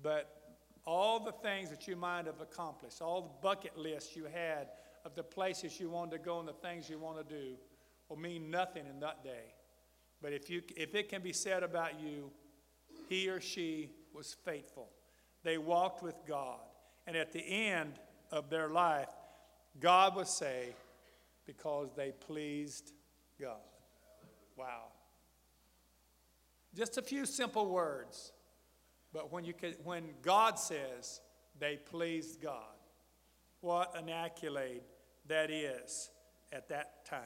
[0.02, 4.70] But all the things that you might have accomplished, all the bucket lists you had
[5.06, 7.56] of the places you wanted to go and the things you want to do,
[8.10, 9.54] will mean nothing in that day.
[10.22, 12.32] But if, you, if it can be said about you,
[13.10, 14.90] he or she was faithful.
[15.44, 16.60] They walked with God.
[17.06, 18.00] And at the end
[18.32, 19.10] of their life,
[19.80, 20.76] God would say,
[21.46, 22.94] because they pleased
[23.40, 23.58] God.
[24.58, 24.93] Wow.
[26.76, 28.34] Just a few simple words.
[29.14, 31.22] But when, you can, when God says
[31.60, 32.64] they pleased God,
[33.62, 34.82] what an accolade
[35.28, 36.10] that is
[36.52, 37.22] at that time.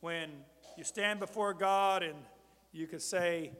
[0.00, 0.30] When
[0.76, 2.16] you stand before God and
[2.72, 3.52] you could say,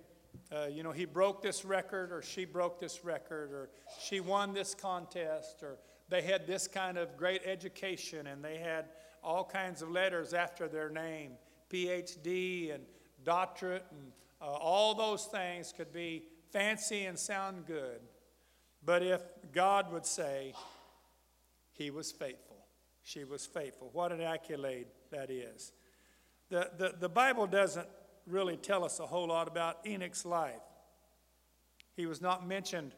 [0.51, 3.71] uh, you know, he broke this record or she broke this record or
[4.01, 8.87] she won this contest or they had this kind of great education and they had
[9.23, 11.33] all kinds of letters after their name,
[11.71, 12.83] PhD and
[13.25, 14.13] doctorate and
[14.43, 18.01] uh, all those things could be fancy and sound good.
[18.85, 20.55] But if God would say,
[21.73, 22.67] He was faithful,
[23.03, 25.73] she was faithful, what an accolade that is.
[26.49, 27.89] The, the, the Bible doesn't
[28.27, 30.61] really tell us a whole lot about Enoch's life.
[31.95, 32.93] He was not mentioned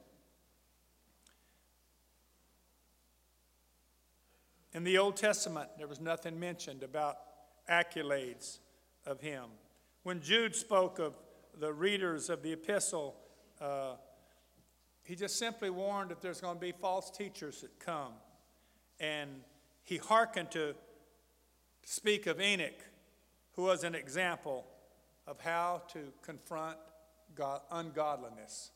[4.74, 7.18] In the Old Testament, there was nothing mentioned about
[7.70, 8.58] accolades
[9.06, 9.44] of him.
[10.02, 11.14] When Jude spoke of
[11.60, 13.14] the readers of the epistle,
[13.60, 13.94] uh,
[15.02, 18.12] he just simply warned that there's going to be false teachers that come.
[18.98, 19.30] And
[19.82, 20.74] he hearkened to
[21.84, 22.84] speak of Enoch,
[23.52, 24.66] who was an example
[25.26, 26.78] of how to confront
[27.34, 28.70] God, ungodliness.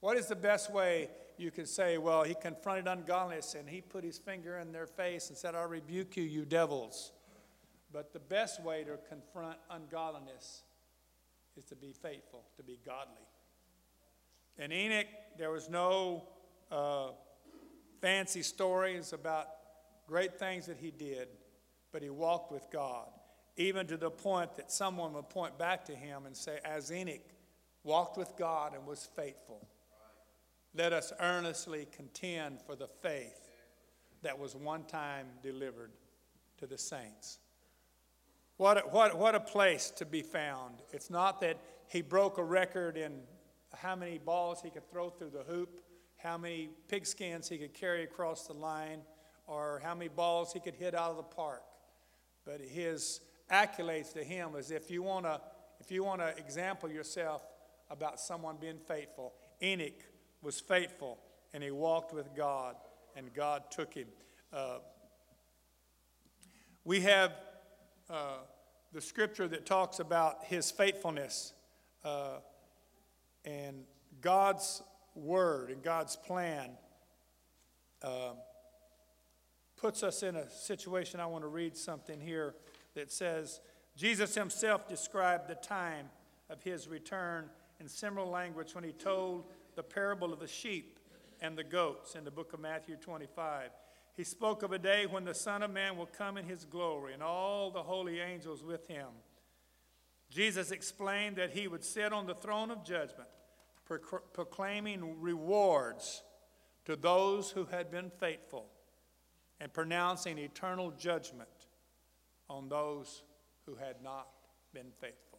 [0.00, 4.04] What is the best way you can say, well, he confronted ungodliness and he put
[4.04, 7.12] his finger in their face and said, I rebuke you, you devils.
[7.92, 10.62] But the best way to confront ungodliness
[11.56, 13.26] is to be faithful, to be godly.
[14.58, 15.06] In Enoch,
[15.38, 16.24] there was no
[16.70, 17.08] uh,
[18.00, 19.46] fancy stories about
[20.06, 21.28] great things that he did,
[21.92, 23.08] but he walked with God,
[23.56, 27.20] even to the point that someone would point back to him and say, As Enoch
[27.84, 29.66] walked with God and was faithful,
[30.74, 33.48] let us earnestly contend for the faith
[34.22, 35.92] that was one time delivered
[36.58, 37.38] to the saints.
[38.62, 40.82] What a, what, what a place to be found.
[40.92, 43.22] It's not that he broke a record in
[43.74, 45.80] how many balls he could throw through the hoop,
[46.16, 49.00] how many pigskins he could carry across the line,
[49.48, 51.64] or how many balls he could hit out of the park.
[52.46, 53.20] But his
[53.50, 55.40] accolades to him is if you want to
[55.80, 57.42] if you want to example yourself
[57.90, 60.04] about someone being faithful, Enoch
[60.40, 61.18] was faithful
[61.52, 62.76] and he walked with God,
[63.16, 64.06] and God took him.
[64.52, 64.78] Uh,
[66.84, 67.32] we have
[68.08, 68.36] uh,
[68.92, 71.54] the scripture that talks about his faithfulness
[72.04, 72.38] uh,
[73.44, 73.84] and
[74.20, 74.82] God's
[75.14, 76.70] word and God's plan
[78.02, 78.32] uh,
[79.76, 81.20] puts us in a situation.
[81.20, 82.54] I want to read something here
[82.94, 83.60] that says
[83.96, 86.06] Jesus himself described the time
[86.50, 87.48] of his return
[87.80, 90.98] in similar language when he told the parable of the sheep
[91.40, 93.70] and the goats in the book of Matthew 25.
[94.14, 97.14] He spoke of a day when the Son of Man will come in his glory
[97.14, 99.08] and all the holy angels with him.
[100.30, 103.28] Jesus explained that he would sit on the throne of judgment,
[104.32, 106.22] proclaiming rewards
[106.84, 108.66] to those who had been faithful
[109.60, 111.48] and pronouncing eternal judgment
[112.48, 113.22] on those
[113.66, 114.28] who had not
[114.74, 115.38] been faithful.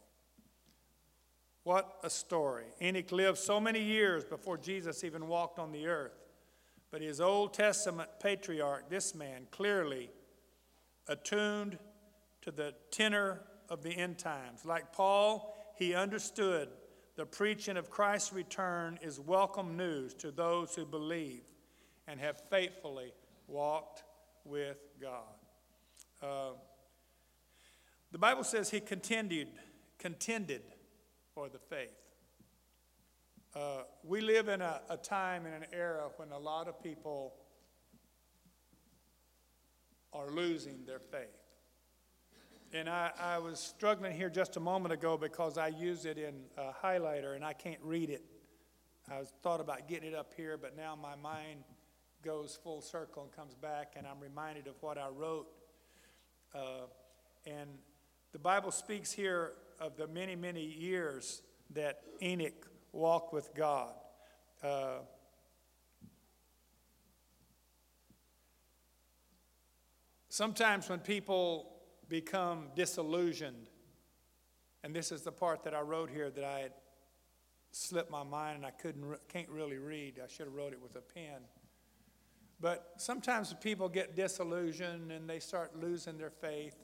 [1.62, 2.66] What a story.
[2.80, 6.23] Enoch lived so many years before Jesus even walked on the earth.
[6.94, 10.10] But his Old Testament patriarch, this man, clearly
[11.08, 11.76] attuned
[12.42, 14.64] to the tenor of the end times.
[14.64, 16.68] Like Paul, he understood
[17.16, 21.42] the preaching of Christ's return is welcome news to those who believe
[22.06, 23.12] and have faithfully
[23.48, 24.04] walked
[24.44, 25.34] with God.
[26.22, 26.52] Uh,
[28.12, 29.48] the Bible says he contended,
[29.98, 30.62] contended
[31.34, 31.90] for the faith.
[33.56, 37.34] Uh, we live in a, a time and an era when a lot of people
[40.12, 41.28] are losing their faith.
[42.72, 46.34] And I, I, was struggling here just a moment ago because I used it in
[46.58, 48.24] a highlighter and I can't read it.
[49.08, 51.60] I was thought about getting it up here, but now my mind
[52.24, 55.46] goes full circle and comes back, and I'm reminded of what I wrote.
[56.52, 56.86] Uh,
[57.46, 57.70] and
[58.32, 63.92] the Bible speaks here of the many, many years that Enoch walked with God.
[64.62, 64.98] Uh,
[70.28, 71.74] sometimes when people
[72.08, 73.68] become disillusioned.
[74.82, 76.72] And this is the part that I wrote here that I had
[77.72, 80.20] slipped my mind and I couldn't, can't really read.
[80.22, 81.42] I should have wrote it with a pen.
[82.60, 86.76] But sometimes people get disillusioned and they start losing their faith.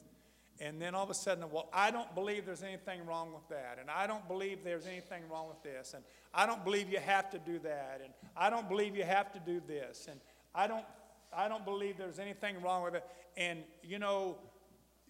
[0.60, 3.78] And then all of a sudden, well, I don't believe there's anything wrong with that.
[3.80, 5.94] And I don't believe there's anything wrong with this.
[5.94, 8.02] And I don't believe you have to do that.
[8.04, 10.06] And I don't believe you have to do this.
[10.10, 10.20] And
[10.54, 10.84] I don't,
[11.34, 13.04] I don't believe there's anything wrong with it.
[13.38, 14.36] And, you know,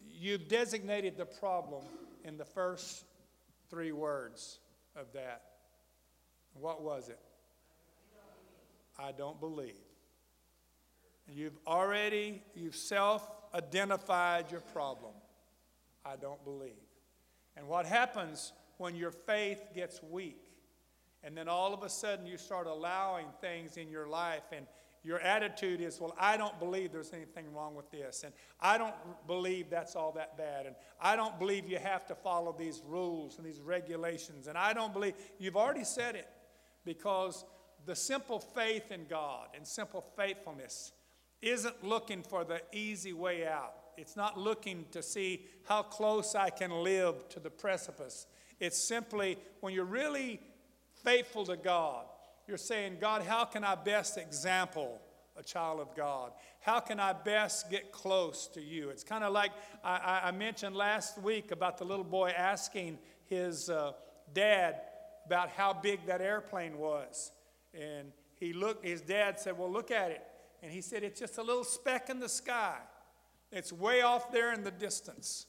[0.06, 1.82] you've designated the problem
[2.24, 3.04] in the first
[3.70, 4.60] three words
[4.94, 5.42] of that.
[6.54, 7.18] What was it?
[8.96, 9.74] I don't believe.
[11.26, 15.12] You've already, you've self identified your problem.
[16.04, 16.72] I don't believe.
[17.56, 20.52] And what happens when your faith gets weak,
[21.22, 24.66] and then all of a sudden you start allowing things in your life and
[25.02, 28.94] your attitude is, well, I don't believe there's anything wrong with this, and I don't
[29.26, 33.38] believe that's all that bad, and I don't believe you have to follow these rules
[33.38, 36.28] and these regulations, and I don't believe, you've already said it,
[36.84, 37.46] because
[37.86, 40.92] the simple faith in God and simple faithfulness
[41.40, 43.79] isn't looking for the easy way out.
[44.00, 48.26] It's not looking to see how close I can live to the precipice.
[48.58, 50.40] It's simply when you're really
[51.04, 52.06] faithful to God,
[52.48, 55.00] you're saying, God, how can I best example
[55.36, 56.32] a child of God?
[56.60, 58.88] How can I best get close to you?
[58.88, 59.52] It's kind of like
[59.84, 63.92] I, I, mentioned last week about the little boy asking his uh,
[64.34, 64.80] dad
[65.26, 67.30] about how big that airplane was.
[67.72, 70.22] And he looked, his dad said, Well, look at it.
[70.62, 72.78] And he said, It's just a little speck in the sky.
[73.52, 75.46] It's way off there in the distance.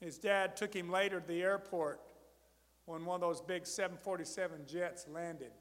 [0.00, 2.00] His dad took him later to the airport
[2.86, 5.52] when one of those big 747 jets landed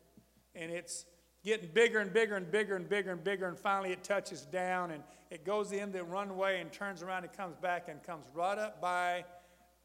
[0.55, 1.05] and it's
[1.43, 4.91] getting bigger and bigger and bigger and bigger and bigger, and finally it touches down
[4.91, 8.57] and it goes in the runway and turns around and comes back and comes right
[8.57, 9.23] up by.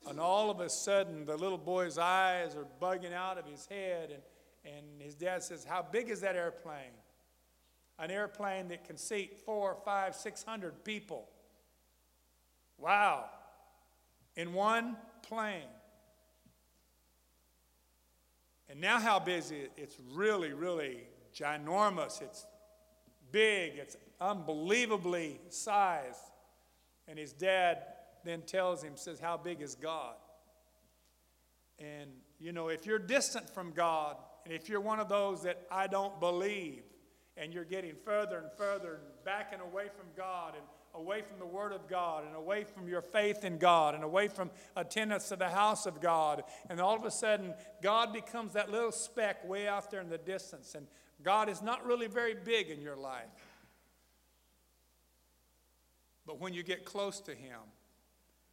[0.09, 4.11] And all of a sudden, the little boy's eyes are bugging out of his head,
[4.11, 6.93] and, and his dad says, How big is that airplane?
[7.99, 11.29] An airplane that can seat four, five, six hundred people.
[12.79, 13.27] Wow.
[14.37, 15.63] In one plane.
[18.69, 22.23] And now, how busy it's really, really ginormous.
[22.23, 22.47] It's
[23.31, 26.19] big, it's unbelievably sized.
[27.07, 27.85] And his dad
[28.25, 30.15] then tells him, says, How big is God?
[31.79, 35.67] And, you know, if you're distant from God, and if you're one of those that
[35.71, 36.83] I don't believe,
[37.37, 41.47] and you're getting further and further and backing away from God and away from the
[41.47, 45.37] Word of God and away from your faith in God and away from attendance to
[45.37, 46.45] the house of God.
[46.71, 50.19] And all of a sudden, God becomes that little speck way out there in the
[50.19, 50.75] distance.
[50.75, 50.87] And
[51.23, 53.25] God is not really very big in your life.
[56.27, 57.59] But when you get close to Him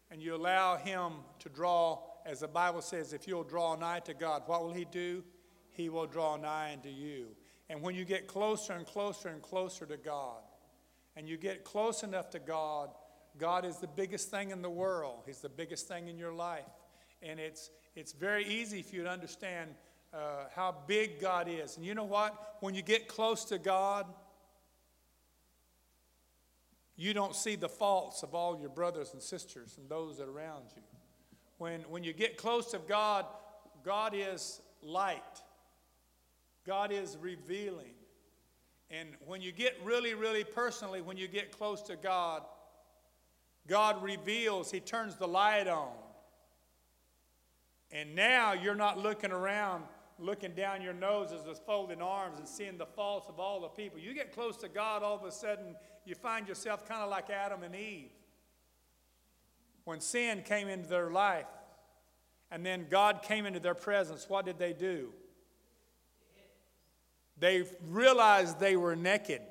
[0.10, 4.14] and you allow Him to draw, as the Bible says, if you'll draw nigh to
[4.14, 5.24] God, what will He do?
[5.70, 7.28] He will draw nigh unto you.
[7.70, 10.42] And when you get closer and closer and closer to God,
[11.16, 12.90] and you get close enough to God,
[13.38, 15.24] God is the biggest thing in the world.
[15.26, 16.70] He's the biggest thing in your life.
[17.22, 19.72] And it's, it's very easy for you to understand
[20.14, 21.78] uh, how big God is.
[21.78, 22.58] And you know what?
[22.60, 24.06] When you get close to God,
[26.96, 30.32] you don't see the faults of all your brothers and sisters and those that are
[30.32, 30.84] around you.
[31.58, 33.26] When, when you get close to God,
[33.84, 35.42] God is light,
[36.66, 37.94] God is revealing.
[38.92, 42.44] And when you get really, really personally, when you get close to God,
[43.68, 45.94] God reveals, He turns the light on.
[47.92, 49.86] And now you're not looking around,
[50.20, 53.98] looking down your noses with folded arms and seeing the faults of all the people.
[53.98, 55.76] You get close to God, all of a sudden,
[56.06, 58.12] you find yourself kind of like Adam and Eve.
[59.86, 61.48] When sin came into their life,
[62.52, 65.14] and then God came into their presence, what did they do?
[67.42, 69.42] They realized they were naked.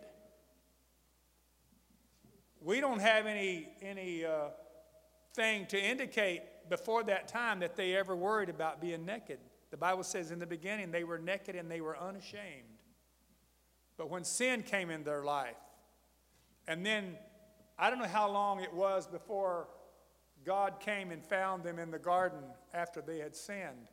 [2.60, 4.50] We don't have any, any uh,
[5.34, 9.40] thing to indicate before that time that they ever worried about being naked.
[9.72, 12.78] The Bible says in the beginning they were naked and they were unashamed.
[13.96, 15.56] But when sin came in their life,
[16.68, 17.16] and then
[17.76, 19.66] I don't know how long it was before
[20.44, 23.88] God came and found them in the garden after they had sinned.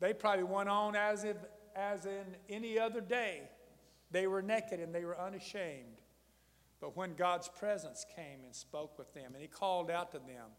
[0.00, 1.38] They probably went on as if
[1.76, 3.42] as in any other day.
[4.10, 6.00] They were naked and they were unashamed.
[6.80, 10.50] But when God's presence came and spoke with them and He called out to them,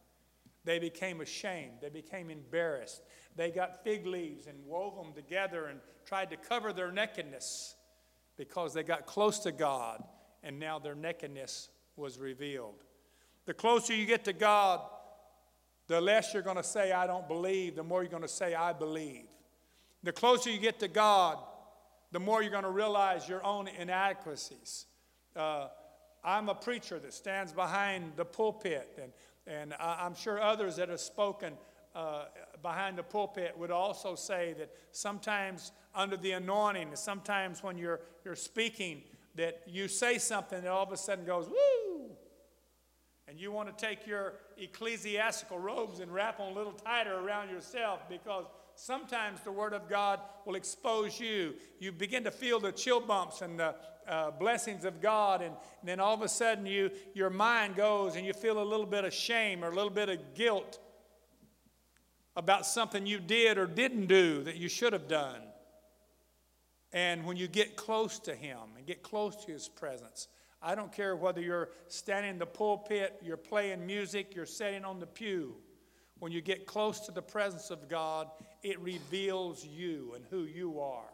[0.63, 1.76] they became ashamed.
[1.82, 3.01] They became embarrassed.
[3.36, 7.76] They got fig leaves and wove them together and tried to cover their nakedness
[8.36, 10.03] because they got close to God
[10.43, 12.84] and now their nakedness was revealed.
[13.45, 14.82] The closer you get to God,
[15.88, 18.53] the less you're going to say, I don't believe, the more you're going to say,
[18.53, 19.26] I believe.
[20.04, 21.39] The closer you get to God,
[22.12, 24.86] the more you're going to realize your own inadequacies.
[25.36, 25.68] Uh,
[26.24, 29.12] I'm a preacher that stands behind the pulpit, and,
[29.48, 31.54] and I'm sure others that have spoken
[31.95, 32.26] uh,
[32.62, 38.36] behind the pulpit would also say that sometimes under the anointing, sometimes when you're, you're
[38.36, 39.02] speaking,
[39.36, 42.12] that you say something that all of a sudden goes, woo!
[43.28, 47.50] And you want to take your ecclesiastical robes and wrap them a little tighter around
[47.50, 48.45] yourself because
[48.78, 51.55] sometimes the Word of God will expose you.
[51.80, 53.75] You begin to feel the chill bumps and the
[54.07, 58.15] uh, blessings of God, and, and then all of a sudden you, your mind goes
[58.15, 60.80] and you feel a little bit of shame or a little bit of guilt
[62.36, 65.41] about something you did or didn't do that you should have done.
[66.93, 70.28] And when you get close to Him and get close to His presence,
[70.61, 74.99] I don't care whether you're standing in the pulpit, you're playing music, you're sitting on
[74.99, 75.55] the pew.
[76.20, 78.30] When you get close to the presence of God,
[78.63, 81.11] it reveals you and who you are.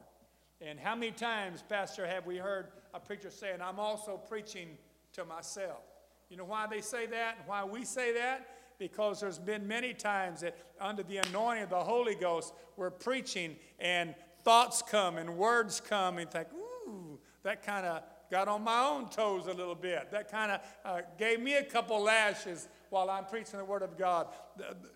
[0.62, 4.78] And how many times, Pastor, have we heard a preacher saying, I'm also preaching
[5.14, 5.82] to myself?
[6.30, 8.48] You know why they say that and why we say that?
[8.80, 13.58] Because there's been many times that under the anointing of the Holy Ghost, we're preaching
[13.80, 18.84] and thoughts come and words come and think, ooh, that kind of got on my
[18.86, 20.10] own toes a little bit.
[20.12, 23.98] That kind of uh, gave me a couple lashes while I'm preaching the Word of
[23.98, 24.28] God.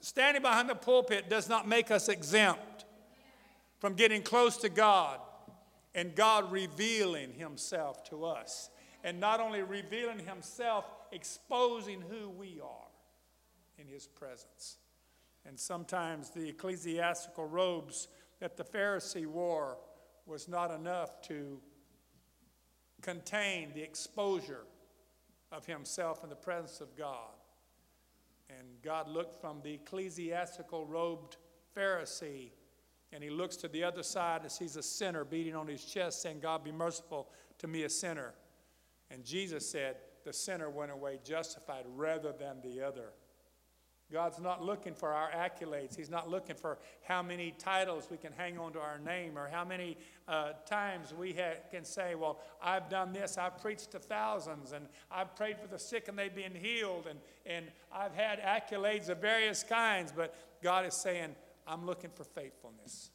[0.02, 2.86] Standing behind the pulpit does not make us exempt
[3.80, 5.20] from getting close to God
[5.95, 8.70] and God revealing Himself to us.
[9.04, 12.91] And not only revealing Himself, exposing who we are
[13.80, 14.78] in His presence.
[15.43, 19.80] And sometimes the ecclesiastical robes that the Pharisee wore
[20.28, 21.60] was not enough to
[23.02, 24.66] contain the exposure
[25.52, 27.37] of himself in the presence of God.
[28.50, 31.38] And God looked from the ecclesiastical robed
[31.76, 32.52] Pharisee
[33.14, 36.22] and he looks to the other side and sees a sinner beating on his chest,
[36.22, 37.30] saying, God, be merciful
[37.60, 38.34] to me, a sinner.
[39.10, 39.95] And Jesus said,
[40.26, 43.14] The sinner went away justified rather than the other.
[44.12, 45.97] God's not looking for our accolades.
[45.97, 49.49] He's not looking for how many titles we can hang on to our name or
[49.49, 49.97] how many
[50.30, 53.38] uh, times we ha- can say, Well, I've done this.
[53.38, 57.20] I've preached to thousands and I've prayed for the sick and they've been healed and,
[57.45, 60.14] and I've had accolades of various kinds.
[60.16, 60.34] But
[60.64, 61.36] God is saying,
[61.68, 63.10] I'm looking for faithfulness.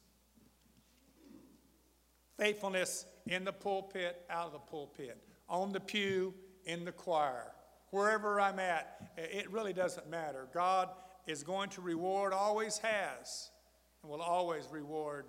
[2.37, 5.17] Faithfulness in the pulpit, out of the pulpit,
[5.49, 6.35] on the pew,
[6.65, 7.51] in the choir
[7.93, 10.47] wherever I'm at, it really doesn't matter.
[10.51, 10.89] God
[11.27, 13.51] is going to reward, always has,
[14.01, 15.27] and will always reward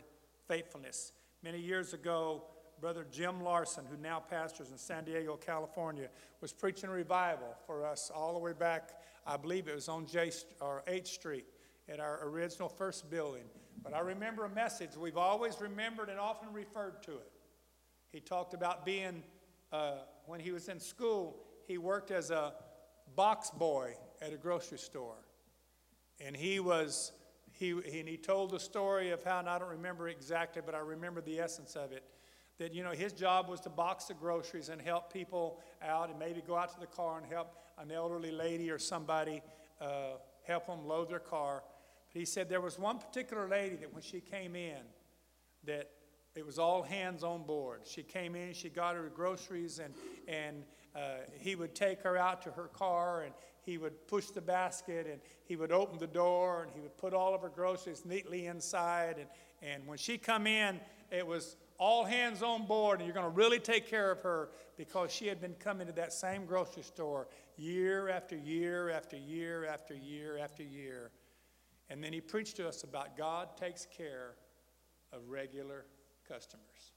[0.49, 1.13] faithfulness.
[1.43, 2.45] Many years ago,
[2.81, 6.09] Brother Jim Larson, who now pastors in San Diego, California,
[6.41, 8.93] was preaching a revival for us all the way back.
[9.27, 11.45] I believe it was on J or 8th Street
[11.87, 13.45] at our original first building.
[13.83, 17.31] But I remember a message we've always remembered and often referred to it.
[18.11, 19.23] He talked about being,
[19.71, 22.53] uh, when he was in school, he worked as a
[23.15, 25.17] box boy at a grocery store.
[26.21, 27.13] And he was,
[27.53, 30.79] he, and he told the story of how, and I don't remember exactly, but I
[30.79, 32.05] remember the essence of it.
[32.59, 36.19] That, you know, his job was to box the groceries and help people out and
[36.19, 39.43] maybe go out to the car and help an elderly lady or somebody
[39.81, 41.65] uh, help them load their car.
[42.13, 44.79] But he said there was one particular lady that when she came in,
[45.65, 45.91] that
[46.37, 47.81] it was all hands on board.
[47.85, 49.95] She came in, she got her groceries, and,
[50.29, 50.65] and
[50.95, 50.99] uh,
[51.39, 55.21] he would take her out to her car and he would push the basket and
[55.45, 59.17] he would open the door and he would put all of her groceries neatly inside.
[59.19, 59.29] And,
[59.63, 60.81] and when she come in,
[61.11, 64.51] it was all hands on board and you're going to really take care of her
[64.77, 67.27] because she had been coming to that same grocery store
[67.57, 71.11] year after year after year after year after year.
[71.91, 74.37] And then he preached to us about God takes care
[75.13, 75.87] of regular
[76.29, 76.94] customers.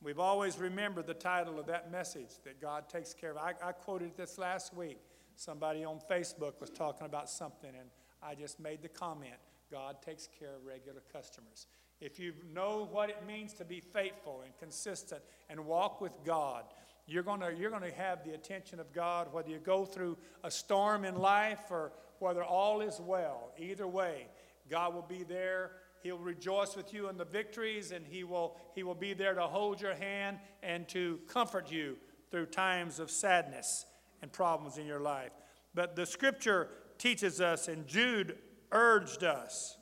[0.00, 3.36] We've always remembered the title of that message that God takes care of.
[3.36, 4.98] I, I quoted this last week.
[5.34, 7.90] Somebody on Facebook was talking about something, and
[8.22, 9.34] I just made the comment
[9.70, 11.66] God takes care of regular customers.
[12.00, 15.20] If you know what it means to be faithful and consistent
[15.50, 16.64] and walk with God,
[17.06, 21.04] you're going you're gonna have the attention of God, whether you go through a storm
[21.04, 23.52] in life or whether all is well.
[23.58, 24.26] Either way,
[24.70, 25.72] God will be there.
[26.02, 29.42] He'll rejoice with you in the victories, and he will, he will be there to
[29.42, 31.96] hold your hand and to comfort you
[32.30, 33.86] through times of sadness
[34.22, 35.32] and problems in your life.
[35.74, 36.68] But the scripture
[36.98, 38.36] teaches us, and Jude
[38.72, 39.76] urged us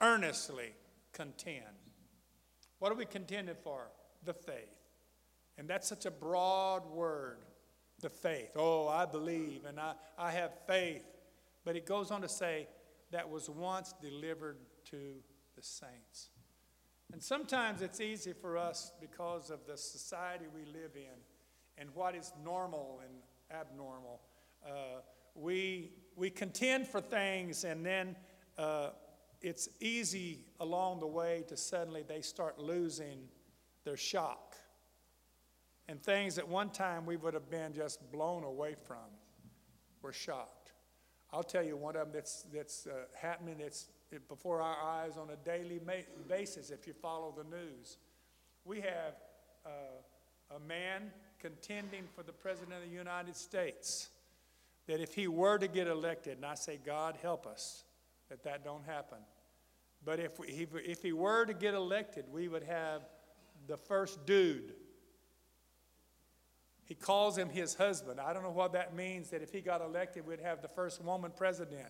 [0.00, 0.72] earnestly
[1.12, 1.64] contend.
[2.78, 3.88] What are we contending for?
[4.24, 4.68] The faith.
[5.58, 7.38] And that's such a broad word,
[8.00, 8.50] the faith.
[8.56, 11.02] Oh, I believe and I, I have faith.
[11.64, 12.68] But it goes on to say,
[13.12, 14.58] that was once delivered
[14.90, 15.14] to
[15.56, 16.30] the saints.
[17.12, 21.18] And sometimes it's easy for us because of the society we live in
[21.78, 23.14] and what is normal and
[23.50, 24.20] abnormal.
[24.64, 25.00] Uh,
[25.34, 28.16] we, we contend for things and then
[28.58, 28.90] uh,
[29.40, 33.28] it's easy along the way to suddenly they start losing
[33.84, 34.56] their shock.
[35.88, 39.06] And things that one time we would have been just blown away from
[40.02, 40.72] were shocked.
[41.32, 43.88] I'll tell you one of them that's, that's uh, happening that's
[44.28, 45.80] before our eyes on a daily
[46.28, 47.98] basis if you follow the news.
[48.64, 49.14] We have
[49.64, 54.08] uh, a man contending for the President of the United States
[54.86, 57.84] that if he were to get elected, and I say, God help us
[58.28, 59.18] that that don't happen.
[60.04, 63.02] But if, we, if, if he were to get elected, we would have
[63.66, 64.74] the first dude.
[66.84, 68.20] He calls him his husband.
[68.20, 71.02] I don't know what that means that if he got elected, we'd have the first
[71.02, 71.88] woman president.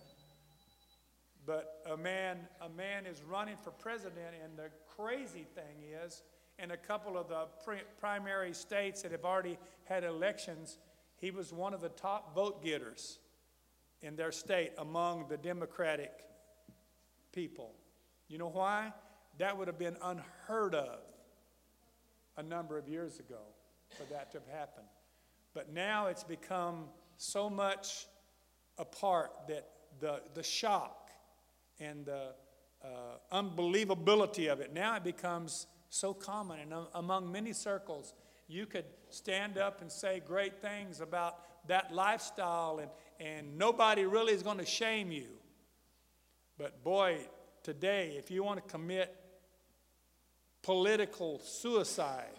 [1.47, 6.21] But a man, a man is running for president, and the crazy thing is,
[6.59, 7.45] in a couple of the
[7.99, 10.77] primary states that have already had elections,
[11.15, 13.19] he was one of the top vote getters
[14.01, 16.11] in their state among the Democratic
[17.31, 17.73] people.
[18.27, 18.91] You know why?
[19.37, 20.99] That would have been unheard of
[22.35, 23.39] a number of years ago
[23.97, 24.87] for that to have happened.
[25.53, 26.85] But now it's become
[27.15, 28.05] so much
[28.77, 29.69] a part that
[30.01, 31.06] the, the shock
[31.79, 32.33] and the
[32.83, 32.87] uh,
[33.31, 36.59] unbelievability of it, now it becomes so common.
[36.59, 38.13] And among many circles,
[38.47, 44.33] you could stand up and say great things about that lifestyle, and, and nobody really
[44.33, 45.27] is going to shame you.
[46.57, 47.19] But boy,
[47.63, 49.15] today, if you want to commit
[50.63, 52.37] political suicide,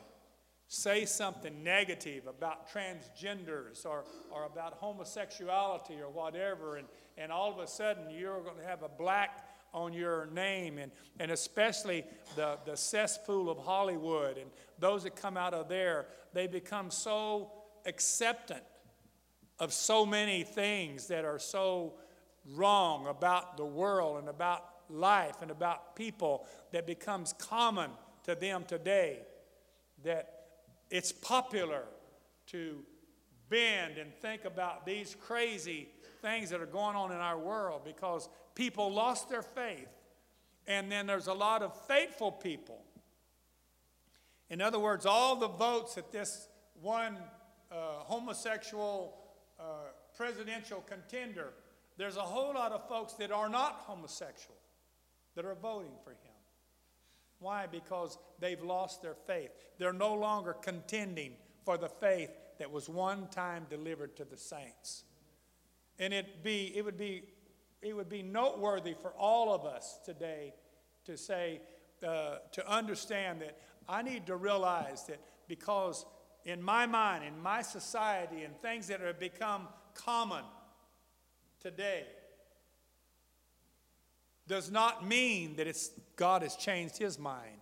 [0.66, 6.88] say something negative about transgenders or, or about homosexuality or whatever, and,
[7.18, 9.44] and all of a sudden you're going to have a black
[9.74, 10.90] on your name, and,
[11.20, 12.04] and especially
[12.36, 17.52] the, the cesspool of Hollywood and those that come out of there, they become so
[17.84, 18.62] acceptant
[19.58, 21.94] of so many things that are so
[22.54, 27.90] wrong about the world and about life and about people that becomes common
[28.24, 29.20] to them today.
[30.04, 30.46] That
[30.90, 31.82] it's popular
[32.48, 32.78] to
[33.50, 35.88] bend and think about these crazy
[36.20, 39.88] things that are going on in our world because people lost their faith.
[40.66, 42.82] And then there's a lot of faithful people.
[44.50, 46.48] In other words, all the votes that this
[46.80, 47.16] one
[47.70, 49.16] uh, homosexual
[49.58, 49.62] uh,
[50.16, 51.52] presidential contender,
[51.96, 54.56] there's a whole lot of folks that are not homosexual
[55.34, 56.32] that are voting for him.
[57.38, 57.66] Why?
[57.66, 59.50] Because they've lost their faith.
[59.78, 61.32] They're no longer contending
[61.64, 65.04] for the faith that was one time delivered to the saints.
[65.98, 67.24] And it be it would be
[67.82, 70.54] it would be noteworthy for all of us today
[71.04, 71.60] to say
[72.06, 76.04] uh, to understand that I need to realize that because
[76.44, 80.44] in my mind, in my society, and things that have become common
[81.60, 82.04] today,
[84.46, 87.60] does not mean that it's, God has changed his mind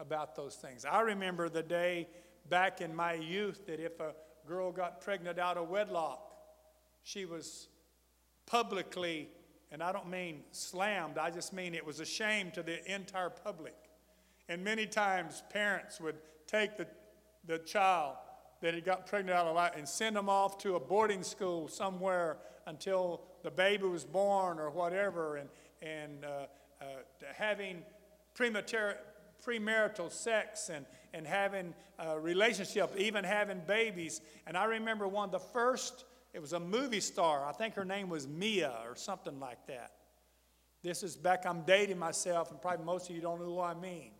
[0.00, 0.84] about those things.
[0.84, 2.08] I remember the day
[2.48, 4.14] back in my youth that if a
[4.46, 6.33] girl got pregnant out of wedlock,
[7.04, 7.68] she was
[8.46, 9.28] publicly,
[9.70, 13.30] and I don't mean slammed, I just mean it was a shame to the entire
[13.30, 13.76] public.
[14.48, 16.86] And many times parents would take the,
[17.46, 18.16] the child
[18.60, 21.68] that had got pregnant out of life and send them off to a boarding school
[21.68, 25.48] somewhere until the baby was born or whatever, and,
[25.82, 26.46] and uh,
[26.80, 26.84] uh,
[27.34, 27.82] having
[28.34, 28.96] premature,
[29.46, 34.22] premarital sex and, and having a relationship, even having babies.
[34.46, 36.04] And I remember one of the first,
[36.34, 37.46] it was a movie star.
[37.46, 39.92] I think her name was Mia or something like that.
[40.82, 43.72] This is back, I'm dating myself, and probably most of you don't know who I
[43.72, 44.10] mean.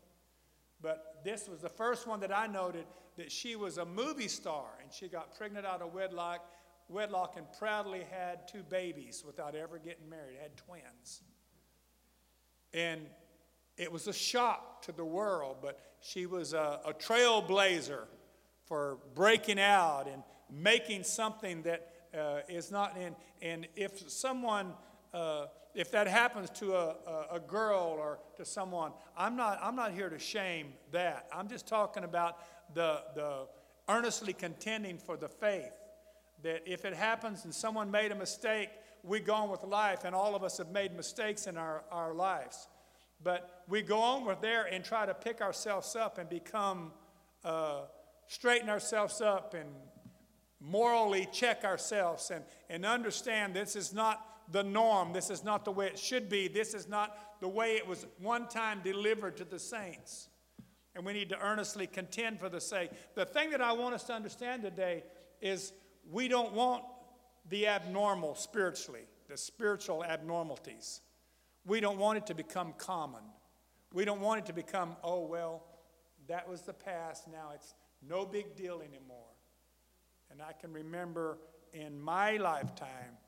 [0.81, 2.87] But this was the first one that I noted
[3.17, 6.41] that she was a movie star and she got pregnant out of wedlock,
[6.89, 11.23] wedlock and proudly had two babies without ever getting married, had twins.
[12.73, 13.01] And
[13.77, 18.05] it was a shock to the world, but she was a, a trailblazer
[18.67, 23.15] for breaking out and making something that uh, is not in.
[23.43, 24.75] And if someone
[25.13, 26.95] uh, if that happens to a,
[27.33, 31.27] a, girl or to someone, I'm not, I'm not here to shame that.
[31.33, 32.39] I'm just talking about
[32.75, 33.47] the, the
[33.89, 35.73] earnestly contending for the faith.
[36.43, 38.69] That if it happens and someone made a mistake,
[39.03, 42.15] we go on with life, and all of us have made mistakes in our, our
[42.15, 42.69] lives.
[43.23, 46.93] But we go on with there and try to pick ourselves up and become,
[47.45, 47.83] uh,
[48.27, 49.69] straighten ourselves up and
[50.65, 55.13] morally check ourselves and, and understand this is not the norm.
[55.13, 56.49] This is not the way it should be.
[56.49, 60.29] This is not the way it was one time delivered to the saints.
[60.95, 62.91] And we need to earnestly contend for the sake.
[63.15, 65.05] The thing that I want us to understand today
[65.41, 65.73] is
[66.11, 66.85] we don't want
[67.49, 71.01] the abnormal spiritually, the spiritual abnormalities.
[71.67, 73.23] We don't want it to become common.
[73.93, 75.65] We don't want it to become, oh, well,
[76.29, 77.29] that was the past.
[77.29, 77.75] Now it's
[78.07, 79.34] no big deal anymore.
[80.35, 81.39] And I can remember
[81.73, 83.19] in my lifetime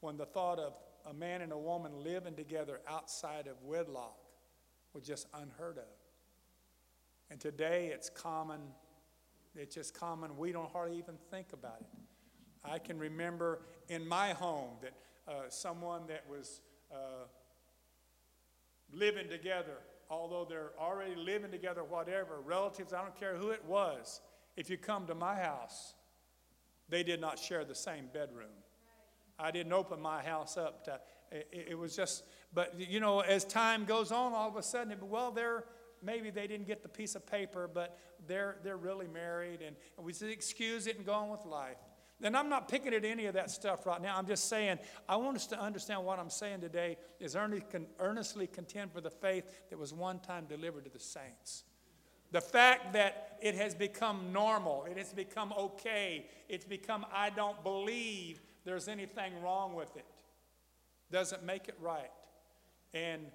[0.00, 0.72] when the thought of
[1.04, 4.16] a man and a woman living together outside of wedlock
[4.94, 5.84] was just unheard of.
[7.30, 8.60] And today it's common,
[9.54, 10.38] it's just common.
[10.38, 11.86] We don't hardly even think about it.
[12.64, 14.94] I can remember in my home that
[15.28, 17.26] uh, someone that was uh,
[18.90, 19.76] living together,
[20.08, 24.22] although they're already living together, whatever, relatives, I don't care who it was,
[24.56, 25.92] if you come to my house,
[26.88, 28.48] they did not share the same bedroom.
[29.38, 32.24] I didn't open my house up to, it, it was just,
[32.54, 35.64] but you know, as time goes on, all of a sudden, it, well, they're,
[36.02, 40.12] maybe they didn't get the piece of paper, but they're, they're really married, and, we
[40.12, 41.78] just excuse it and go on with life.
[42.22, 44.16] And I'm not picking at any of that stuff right now.
[44.16, 48.92] I'm just saying, I want us to understand what I'm saying today is earnestly contend
[48.92, 51.64] for the faith that was one time delivered to the saints.
[52.32, 57.62] The fact that it has become normal, it has become okay, it's become I don't
[57.62, 60.06] believe there's anything wrong with it.
[61.10, 62.10] Doesn't make it right.
[62.94, 63.26] And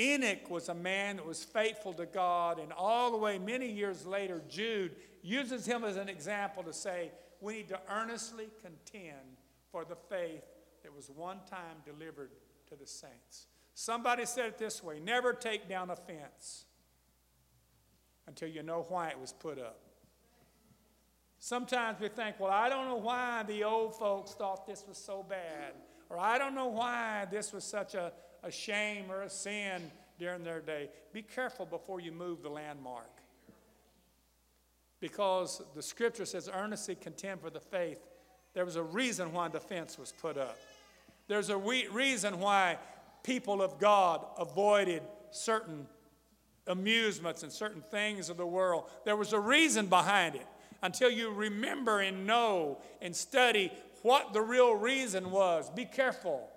[0.00, 4.06] Enoch was a man that was faithful to God, and all the way many years
[4.06, 9.36] later, Jude uses him as an example to say we need to earnestly contend
[9.70, 10.42] for the faith
[10.82, 12.30] that was one time delivered
[12.68, 13.46] to the saints.
[13.74, 16.64] Somebody said it this way never take down a fence
[18.26, 19.78] until you know why it was put up.
[21.38, 25.24] Sometimes we think, well, I don't know why the old folks thought this was so
[25.28, 25.72] bad,
[26.08, 28.12] or I don't know why this was such a,
[28.44, 30.88] a shame or a sin during their day.
[31.12, 33.10] Be careful before you move the landmark.
[35.00, 37.98] Because the scripture says, earnestly contend for the faith.
[38.54, 40.56] There was a reason why the fence was put up.
[41.26, 42.78] There's a re- reason why
[43.24, 45.02] people of God avoided
[45.32, 45.88] certain
[46.66, 48.88] amusements and certain things of the world.
[49.04, 50.46] There was a reason behind it
[50.82, 55.70] until you remember and know and study what the real reason was.
[55.70, 56.48] Be careful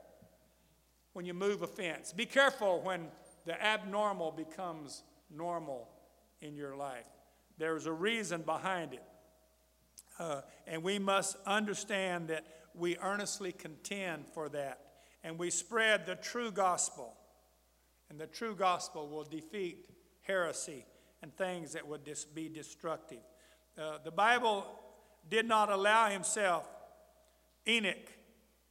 [1.13, 2.11] when you move a fence.
[2.11, 3.07] Be careful when
[3.45, 5.89] the abnormal becomes normal
[6.41, 7.07] in your life.
[7.57, 9.03] There's a reason behind it.
[10.19, 14.79] Uh, and we must understand that we earnestly contend for that.
[15.23, 17.15] And we spread the true gospel.
[18.09, 19.89] And the true gospel will defeat
[20.25, 20.85] heresy
[21.21, 23.21] and things that would dis- be destructive.
[23.77, 24.67] Uh, the Bible
[25.29, 26.67] did not allow himself,
[27.67, 28.11] Enoch,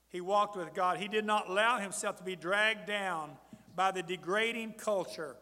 [0.08, 3.32] he walked with God, he did not allow himself to be dragged down
[3.74, 5.36] by the degrading culture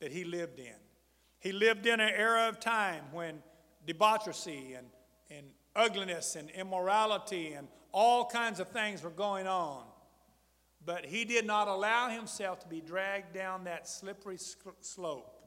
[0.00, 0.74] that he lived in.
[1.38, 3.42] He lived in an era of time when
[3.86, 4.86] debauchery and,
[5.30, 9.84] and ugliness and immorality and all kinds of things were going on.
[10.84, 14.38] But he did not allow himself to be dragged down that slippery
[14.80, 15.38] slope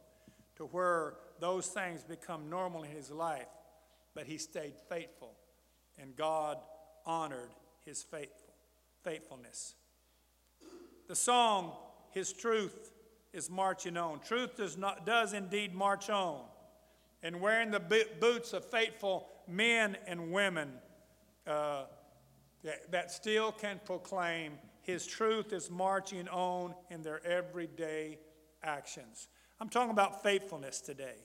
[0.56, 3.48] to where those things become normal in his life,
[4.14, 5.36] but he stayed faithful,
[6.00, 6.58] and God
[7.06, 7.50] honored
[7.86, 8.54] his faithful,
[9.04, 9.76] faithfulness.
[11.08, 11.74] The song,
[12.12, 12.94] His Truth
[13.34, 14.20] is Marching On.
[14.22, 16.42] Truth does, not, does indeed march on.
[17.22, 20.72] And wearing the boots of faithful men and women
[21.46, 21.84] uh,
[22.64, 24.54] that, that still can proclaim
[24.86, 28.20] His truth is marching on in their everyday
[28.64, 29.30] actions.
[29.60, 31.16] I'm talking about faithfulness today.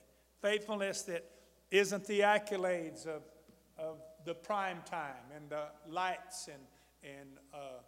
[0.41, 1.23] Faithfulness that
[1.69, 3.21] isn't the accolades of,
[3.77, 6.63] of the prime time and the lights and,
[7.03, 7.81] and uh,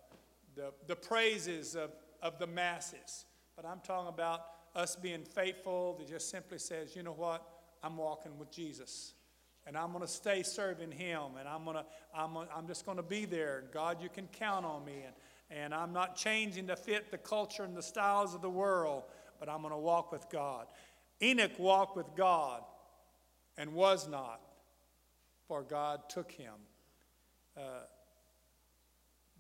[0.56, 1.90] the, the praises of,
[2.22, 3.26] of the masses.
[3.56, 4.42] But I'm talking about
[4.76, 7.48] us being faithful that just simply says, you know what?
[7.82, 9.16] I'm walking with Jesus.
[9.66, 11.38] And I'm going to stay serving him.
[11.40, 13.64] And I'm, gonna, I'm, I'm just going to be there.
[13.74, 15.02] God, you can count on me.
[15.04, 15.14] And,
[15.54, 19.04] and I'm not changing to fit the culture and the styles of the world,
[19.40, 20.66] but I'm going to walk with God.
[21.22, 22.64] Enoch walked with God
[23.58, 24.42] and was not,
[25.48, 26.54] for God took him.
[27.56, 27.86] Uh,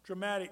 [0.03, 0.51] dramatic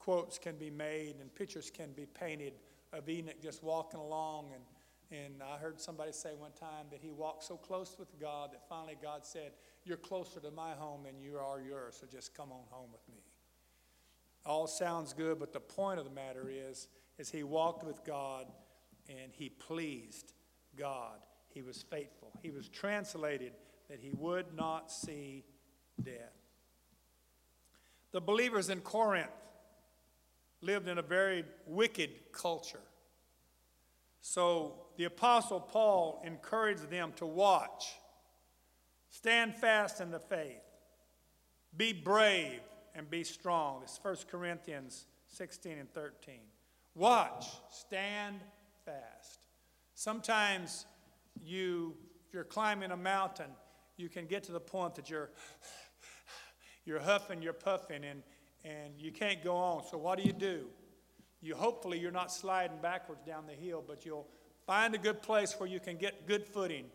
[0.00, 2.54] quotes can be made and pictures can be painted
[2.92, 4.50] of Enoch just walking along.
[4.52, 8.50] And, and I heard somebody say one time that he walked so close with God
[8.52, 9.52] that finally God said,
[9.84, 13.08] You're closer to my home than you are yours, so just come on home with
[13.08, 13.19] me.
[14.46, 16.88] All sounds good, but the point of the matter is,
[17.18, 18.46] is he walked with God
[19.08, 20.32] and he pleased
[20.76, 21.18] God.
[21.52, 22.32] He was faithful.
[22.42, 23.52] He was translated
[23.88, 25.44] that he would not see
[26.02, 26.32] death.
[28.12, 29.28] The believers in Corinth
[30.62, 32.80] lived in a very wicked culture.
[34.20, 37.94] So the Apostle Paul encouraged them to watch,
[39.10, 40.62] stand fast in the faith,
[41.76, 42.60] be brave,
[42.94, 43.80] and be strong.
[43.82, 46.36] It's 1 Corinthians 16 and 13.
[46.94, 48.40] Watch, stand
[48.84, 49.40] fast.
[49.94, 50.86] Sometimes
[51.42, 51.94] you,
[52.32, 53.50] you're climbing a mountain,
[53.96, 55.30] you can get to the point that you're,
[56.84, 58.22] you're huffing, you're puffing, and,
[58.64, 59.82] and you can't go on.
[59.90, 60.66] So what do you do?
[61.42, 64.28] You hopefully you're not sliding backwards down the hill, but you'll
[64.66, 66.86] find a good place where you can get good footing,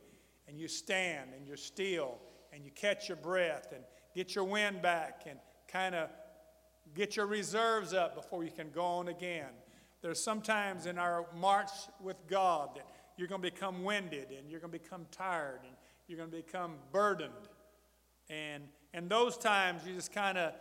[0.48, 2.18] and you stand and you're still,
[2.54, 3.84] and you catch your breath and
[4.16, 6.09] get your wind back and kind of
[6.93, 9.49] get your reserves up before you can go on again.
[10.01, 12.86] There's sometimes in our march with God that
[13.18, 15.76] you're going to become winded and you're going to become tired and
[16.07, 17.32] you're going to become burdened.
[18.30, 18.63] And
[18.93, 20.53] in those times, you just kind of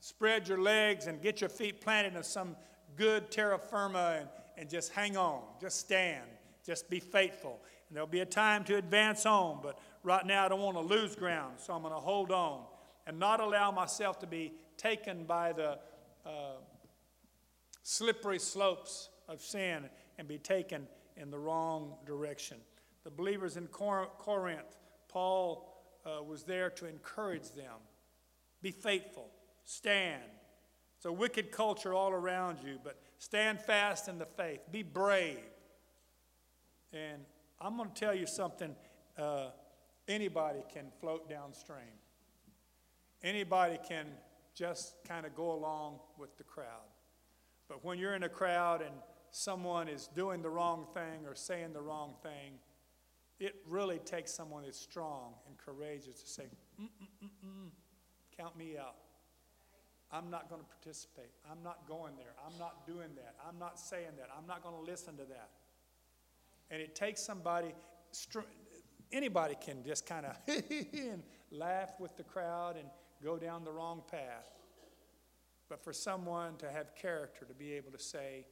[0.00, 2.56] spread your legs and get your feet planted in some
[2.96, 4.28] good terra firma and,
[4.58, 5.42] and just hang on.
[5.60, 6.24] Just stand.
[6.64, 7.60] Just be faithful.
[7.88, 10.82] And there'll be a time to advance on, but right now I don't want to
[10.82, 12.64] lose ground, so I'm going to hold on
[13.06, 15.78] and not allow myself to be taken by the
[16.26, 16.56] uh,
[17.82, 19.84] slippery slopes of sin
[20.18, 20.86] and be taken
[21.16, 22.58] in the wrong direction.
[23.04, 24.76] The believers in Corinth,
[25.08, 25.70] Paul
[26.04, 27.76] uh, was there to encourage them.
[28.62, 29.28] Be faithful,
[29.64, 30.22] stand.
[30.96, 34.60] It's a wicked culture all around you, but stand fast in the faith.
[34.72, 35.38] Be brave.
[36.92, 37.22] And
[37.60, 38.74] I'm going to tell you something
[39.18, 39.48] uh,
[40.08, 41.98] anybody can float downstream,
[43.24, 44.06] anybody can
[44.54, 46.86] just kind of go along with the crowd.
[47.68, 48.94] But when you're in a crowd and
[49.30, 52.58] someone is doing the wrong thing or saying the wrong thing,
[53.40, 56.44] it really takes someone that's strong and courageous to say,
[56.80, 57.70] Mm-mm-mm-mm,
[58.36, 58.94] count me out.
[60.12, 61.32] I'm not going to participate.
[61.50, 62.34] I'm not going there.
[62.46, 63.34] I'm not doing that.
[63.48, 64.28] I'm not saying that.
[64.36, 65.50] I'm not going to listen to that.
[66.70, 67.74] And it takes somebody,
[69.10, 70.36] anybody can just kind of
[71.50, 72.86] laugh with the crowd and
[73.22, 74.46] go down the wrong path.
[75.68, 78.46] But for someone to have character, to be able to say,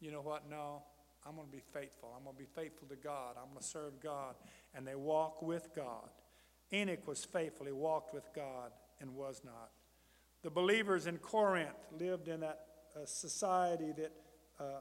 [0.00, 0.82] you know what, no,
[1.26, 2.12] I'm going to be faithful.
[2.16, 3.36] I'm going to be faithful to God.
[3.36, 4.34] I'm going to serve God.
[4.74, 6.08] And they walk with God.
[6.72, 7.66] Enoch was faithful.
[7.66, 9.70] He walked with God and was not.
[10.42, 12.54] The believers in Corinth lived in a,
[13.00, 14.12] a society that
[14.58, 14.80] uh,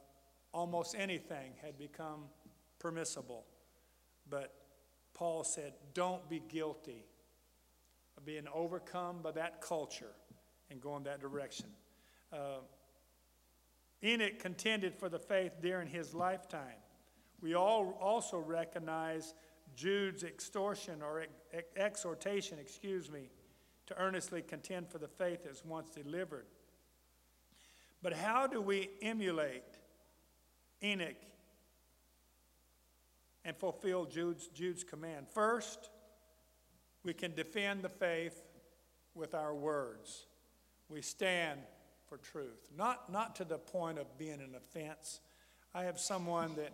[0.54, 2.24] almost anything had become
[2.80, 3.46] permissible.
[4.30, 4.54] But
[5.14, 7.06] Paul said, don't be guilty
[8.26, 10.14] being overcome by that culture
[10.70, 11.68] and going that direction.
[12.32, 12.60] Uh,
[14.04, 16.80] Enoch contended for the faith during his lifetime.
[17.42, 19.34] We all also recognize
[19.76, 23.30] Jude's extortion or ex- exhortation, excuse me,
[23.88, 26.46] to earnestly contend for the faith that was once delivered.
[28.02, 29.78] But how do we emulate
[30.84, 31.16] Enoch
[33.46, 35.28] and fulfill Jude's, Jude's command?
[35.34, 35.90] First,
[37.04, 38.42] we can defend the faith
[39.16, 40.26] with our words.
[40.90, 41.60] We stand
[42.08, 45.22] for truth, not, not to the point of being an offense.
[45.74, 46.74] I have someone that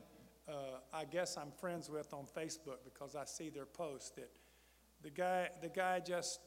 [0.50, 4.32] uh, I guess I'm friends with on Facebook because I see their post that
[5.04, 6.40] the guy, the guy just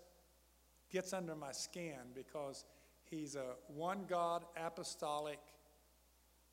[0.91, 2.65] gets under my skin because
[3.05, 5.39] he's a one God apostolic,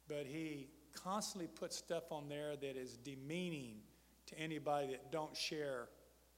[0.07, 3.77] but he constantly puts stuff on there that is demeaning
[4.27, 5.87] to anybody that don't share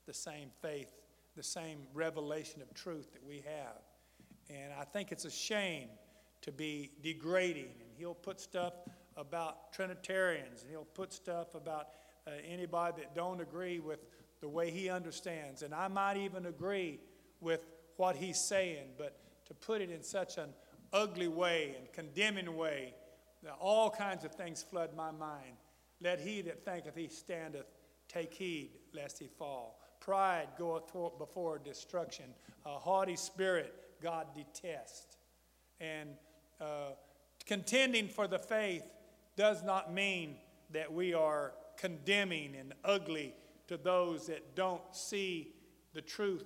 [0.10, 0.92] the same faith,
[1.38, 3.78] the same revelation of truth that we have.
[4.50, 5.88] And I think it's a shame
[6.42, 7.70] to be degrading.
[7.80, 8.74] And he'll put stuff
[9.16, 11.90] about Trinitarians, and he'll put stuff about
[12.26, 14.00] uh, anybody that don't agree with
[14.42, 15.62] the way he understands.
[15.62, 17.00] And I might even agree
[17.40, 17.62] with
[17.98, 20.50] what he's saying, but to put it in such an
[20.92, 22.96] ugly way and condemning way,
[23.62, 25.58] all kinds of things flood my mind.
[26.02, 27.68] Let he that thinketh he standeth
[28.08, 29.79] take heed lest he fall.
[30.00, 32.26] Pride goeth before destruction.
[32.66, 35.18] A haughty spirit God detests.
[35.80, 36.10] And
[36.60, 36.92] uh,
[37.46, 38.84] contending for the faith
[39.36, 40.36] does not mean
[40.72, 43.34] that we are condemning and ugly
[43.68, 45.54] to those that don't see
[45.94, 46.46] the truth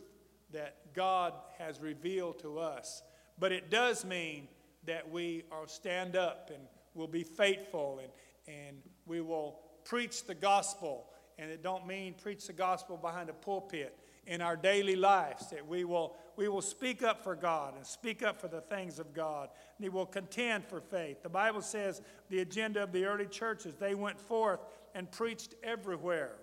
[0.51, 3.01] that God has revealed to us.
[3.39, 4.47] But it does mean
[4.85, 8.11] that we are stand up and will be faithful and,
[8.47, 11.07] and we will preach the gospel.
[11.37, 15.67] And it don't mean preach the gospel behind a pulpit in our daily lives, that
[15.67, 19.13] we will, we will speak up for God and speak up for the things of
[19.13, 19.49] God.
[19.77, 21.21] And we will contend for faith.
[21.23, 24.61] The Bible says the agenda of the early churches, they went forth
[24.95, 26.35] and preached everywhere.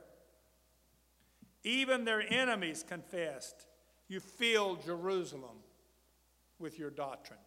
[1.65, 3.67] Even their enemies confessed,
[4.09, 5.59] You filled Jerusalem
[6.59, 7.39] with your doctrine.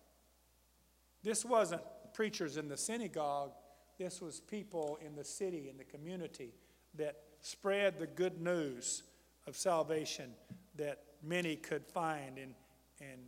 [1.23, 1.81] This wasn't
[2.13, 3.51] preachers in the synagogue,
[3.97, 6.53] this was people in the city, in the community
[6.95, 9.03] that spread the good news
[9.45, 10.31] of salvation
[10.75, 12.39] that many could find.
[12.39, 12.55] And,
[12.99, 13.19] and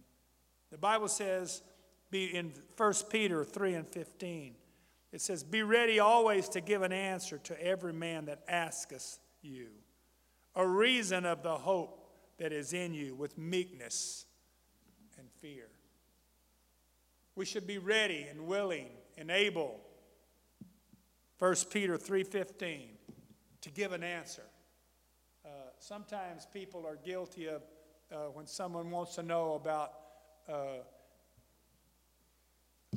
[0.72, 1.62] the Bible says,
[2.10, 4.56] be in 1 Peter 3 and 15,
[5.12, 9.68] it says, Be ready always to give an answer to every man that asketh you,
[10.56, 14.26] a reason of the hope that is in you with meekness
[15.18, 15.68] and fear.
[17.36, 18.88] We should be ready and willing
[19.18, 19.82] and able
[21.40, 22.95] 1 Peter 3:15
[23.66, 24.44] to give an answer
[25.44, 25.50] uh,
[25.80, 27.62] sometimes people are guilty of
[28.12, 29.94] uh, when someone wants to know about
[30.48, 30.84] uh,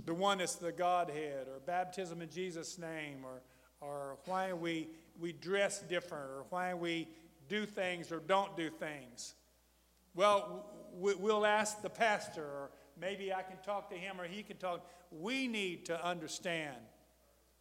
[0.05, 3.41] the oneness of the Godhead or baptism in Jesus' name or,
[3.81, 4.89] or why we,
[5.19, 7.09] we dress different or why we
[7.49, 9.35] do things or don't do things.
[10.15, 14.59] Well, we'll ask the pastor, or maybe I can talk to him or he can
[14.59, 14.87] talk.
[15.11, 16.77] We need to understand.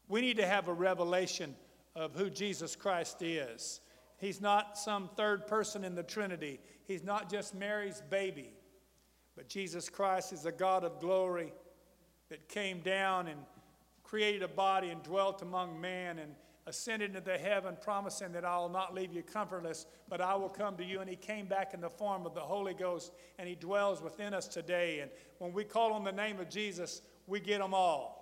[0.10, 1.56] We need to have a revelation
[1.98, 3.82] of who Jesus Christ is.
[4.20, 6.60] He's not some third person in the Trinity.
[6.86, 8.52] He's not just Mary's baby.
[9.36, 11.54] But Jesus Christ is a God of glory
[12.30, 13.40] that came down and
[14.04, 16.34] created a body and dwelt among man and
[16.66, 20.50] ascended into the heaven, promising that I will not leave you comfortless, but I will
[20.50, 21.00] come to you.
[21.00, 24.34] And he came back in the form of the Holy Ghost, and he dwells within
[24.34, 25.00] us today.
[25.00, 28.17] And when we call on the name of Jesus, we get them all.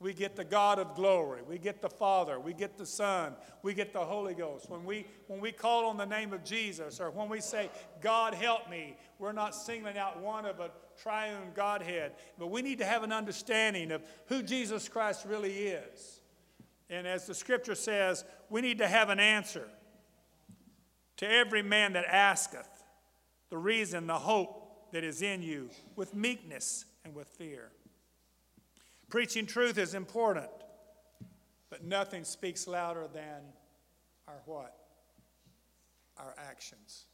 [0.00, 1.42] We get the God of glory.
[1.48, 2.38] We get the Father.
[2.40, 3.34] We get the Son.
[3.62, 4.68] We get the Holy Ghost.
[4.68, 7.70] When we, when we call on the name of Jesus or when we say,
[8.00, 10.70] God help me, we're not singling out one of a
[11.00, 12.12] triune Godhead.
[12.38, 16.20] But we need to have an understanding of who Jesus Christ really is.
[16.90, 19.68] And as the scripture says, we need to have an answer
[21.18, 22.68] to every man that asketh
[23.48, 27.70] the reason, the hope that is in you with meekness and with fear.
[29.14, 30.50] Preaching truth is important,
[31.70, 33.42] but nothing speaks louder than
[34.26, 34.74] our what?
[36.18, 37.04] Our actions.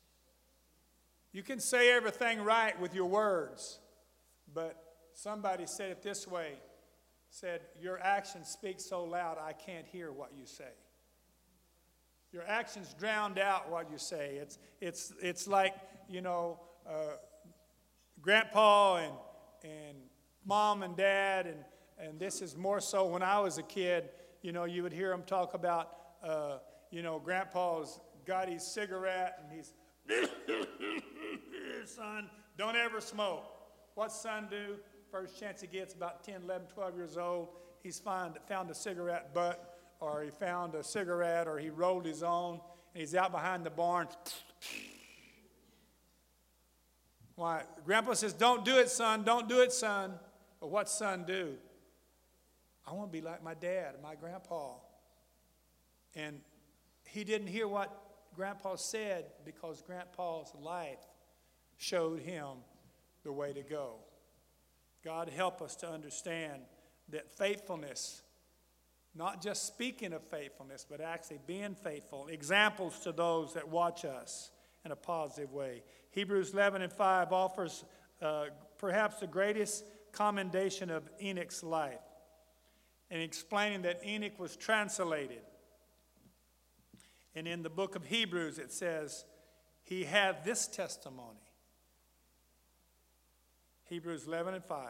[1.35, 3.81] You can say everything right with your words,
[4.55, 4.83] but
[5.13, 6.55] somebody said it this way
[7.29, 10.73] said, Your actions speak so loud, I can't hear what you say.
[12.33, 14.39] Your actions drowned out what you say.
[14.41, 15.75] It's, it's, it's like,
[16.09, 17.17] you know, uh,
[18.23, 19.13] grandpa and,
[19.65, 19.99] and
[20.47, 21.59] mom and dad and
[22.03, 24.11] and this is more so when I was a kid,
[24.43, 26.59] you know, you would hear them talk about, uh,
[26.91, 29.75] you know, grandpa's got his cigarette and he's,
[31.85, 33.45] son, don't ever smoke.
[33.95, 34.77] What's son do?
[35.11, 37.49] First chance he gets, about 10, 11, 12 years old,
[37.83, 42.23] he's find, found a cigarette butt or he found a cigarette or he rolled his
[42.23, 42.61] own
[42.95, 44.09] and he's out behind the barn.
[47.35, 47.63] Why?
[47.85, 49.23] Grandpa says, Don't do it, son.
[49.23, 50.15] Don't do it, son.
[50.61, 51.55] But what's son do?
[52.91, 54.73] I want to be like my dad, my grandpa.
[56.17, 56.41] And
[57.05, 57.97] he didn't hear what
[58.35, 60.99] grandpa said because grandpa's life
[61.77, 62.49] showed him
[63.23, 63.97] the way to go.
[65.05, 66.63] God help us to understand
[67.11, 68.23] that faithfulness,
[69.15, 74.51] not just speaking of faithfulness, but actually being faithful, examples to those that watch us
[74.85, 75.85] in a positive way.
[76.11, 77.85] Hebrews 11 and 5 offers
[78.21, 78.47] uh,
[78.79, 82.01] perhaps the greatest commendation of Enoch's life
[83.11, 85.43] and explaining that Enoch was translated.
[87.35, 89.25] And in the book of Hebrews, it says,
[89.83, 91.39] He had this testimony.
[93.85, 94.89] Hebrews 11 and 5.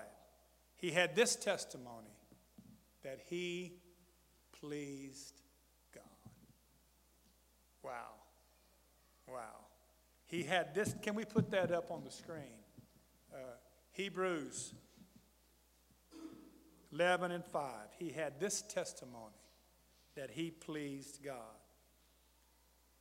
[0.76, 2.16] He had this testimony
[3.02, 3.72] that he
[4.60, 5.40] pleased
[5.94, 6.02] God.
[7.82, 7.92] Wow.
[9.26, 9.66] Wow.
[10.26, 10.94] He had this.
[11.02, 12.60] Can we put that up on the screen?
[13.32, 13.38] Uh,
[13.92, 14.74] Hebrews
[16.92, 17.70] 11 and 5.
[17.98, 19.34] He had this testimony
[20.16, 21.34] that he pleased God.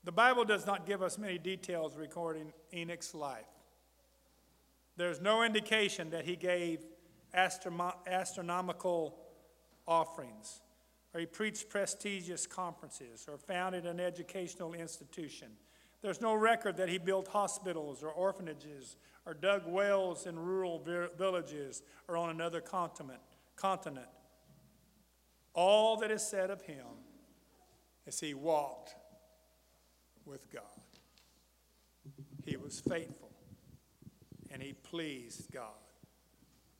[0.03, 3.45] The Bible does not give us many details regarding Enoch's life.
[4.95, 6.85] There's no indication that he gave
[7.33, 9.17] astronomical
[9.87, 10.61] offerings,
[11.13, 15.49] or he preached prestigious conferences, or founded an educational institution.
[16.01, 20.79] There's no record that he built hospitals or orphanages or dug wells in rural
[21.17, 23.19] villages or on another continent.
[23.59, 24.07] Continent.
[25.53, 26.85] All that is said of him
[28.05, 28.95] is he walked
[30.25, 30.63] with God.
[32.45, 33.31] He was faithful
[34.51, 35.73] and he pleased God.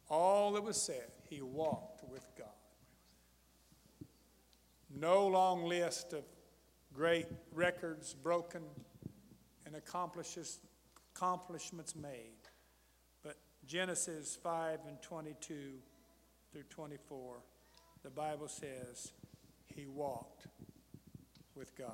[0.10, 2.48] All that was said, he walked with God.
[4.90, 6.24] No long list of
[6.94, 8.64] great records broken
[9.66, 10.60] and accomplishments
[11.96, 12.48] made,
[13.24, 13.36] but
[13.68, 15.74] Genesis 5 and 22
[16.52, 17.38] through 24,
[18.04, 19.12] the Bible says
[19.76, 20.48] he walked
[21.56, 21.94] with God.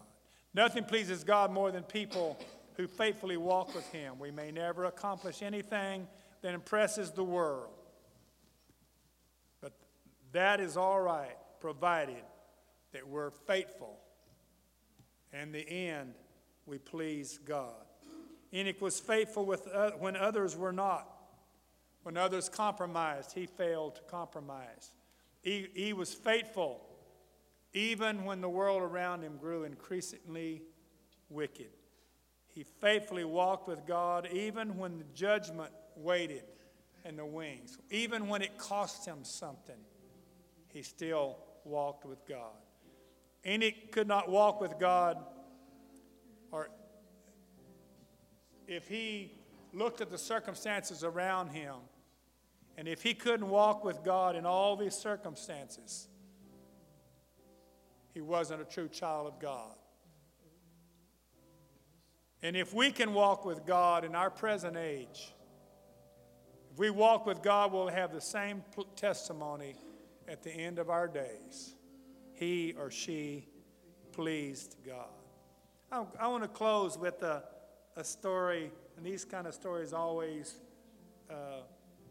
[0.54, 2.38] Nothing pleases God more than people
[2.78, 4.20] who faithfully walk with him.
[4.20, 6.08] We may never accomplish anything
[6.42, 7.74] that impresses the world.
[9.62, 9.74] But
[10.32, 12.24] that is all right, provided
[12.94, 13.98] that we're faithful.
[15.34, 16.14] And the end,
[16.66, 17.74] we please God.
[18.54, 21.15] Enoch was faithful with, uh, when others were not.
[22.06, 24.92] When others compromised, he failed to compromise.
[25.42, 26.86] He, he was faithful
[27.74, 30.62] even when the world around him grew increasingly
[31.32, 31.72] wicked.
[32.54, 36.44] He faithfully walked with God even when the judgment waited
[37.06, 37.80] in the wings.
[37.90, 39.80] Even when it cost him something,
[40.72, 42.54] he still walked with God.
[43.48, 45.18] Enoch could not walk with God,
[46.52, 46.70] or
[48.68, 49.32] if he
[49.74, 51.78] looked at the circumstances around him,
[52.78, 56.08] and if he couldn't walk with God in all these circumstances,
[58.14, 59.76] he wasn't a true child of God.
[62.42, 65.34] And if we can walk with God in our present age,
[66.72, 68.64] if we walk with God, we'll have the same
[68.96, 69.76] testimony
[70.28, 71.76] at the end of our days.
[72.34, 73.48] He or she
[74.12, 75.08] pleased God.
[75.92, 77.44] I, I want to close with a,
[77.96, 80.56] a story, and these kind of stories always
[81.30, 81.62] uh,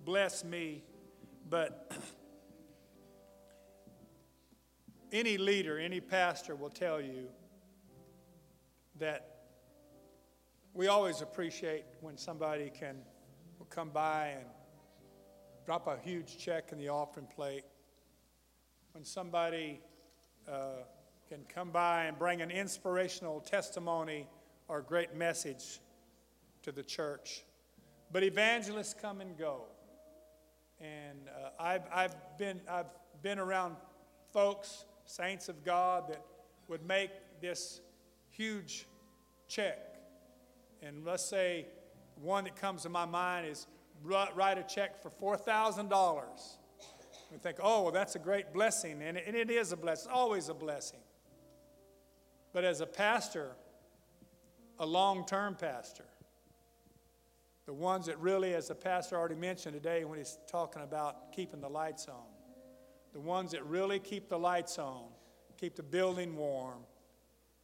[0.05, 0.83] bless me,
[1.49, 1.93] but
[5.13, 7.29] any leader, any pastor will tell you
[8.99, 9.31] that
[10.73, 12.97] we always appreciate when somebody can
[13.71, 14.47] come by and
[15.65, 17.65] drop a huge check in the offering plate.
[18.93, 19.81] When somebody
[20.47, 20.85] uh,
[21.29, 24.29] can come by and bring an inspirational testimony
[24.69, 25.81] or great message
[26.63, 27.45] to the church.
[28.13, 29.65] But evangelists come and go.
[30.85, 32.91] And uh, I've, I've, been, I've
[33.22, 33.76] been around
[34.32, 36.22] folks, saints of God, that
[36.68, 37.11] would make
[37.41, 37.80] this
[38.30, 38.87] huge
[39.49, 39.95] check
[40.85, 41.66] and let's say
[42.20, 43.66] one that comes to my mind is
[44.03, 46.22] write a check for $4,000.
[47.32, 49.03] We think, oh, well, that's a great blessing.
[49.03, 51.01] And it, and it is a blessing, always a blessing.
[52.53, 53.53] But as a pastor,
[54.78, 56.05] a long term pastor,
[57.67, 61.61] the ones that really, as the pastor already mentioned today when he's talking about keeping
[61.61, 62.27] the lights on,
[63.12, 65.05] the ones that really keep the lights on,
[65.59, 66.81] keep the building warm,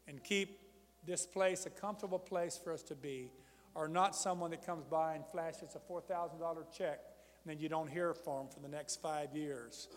[0.07, 0.61] and keep
[1.07, 3.30] this place a comfortable place for us to be,
[3.76, 7.01] are not someone that comes by and flashes a $4,000 check
[7.44, 9.88] and then you don't hear from them for the next five years.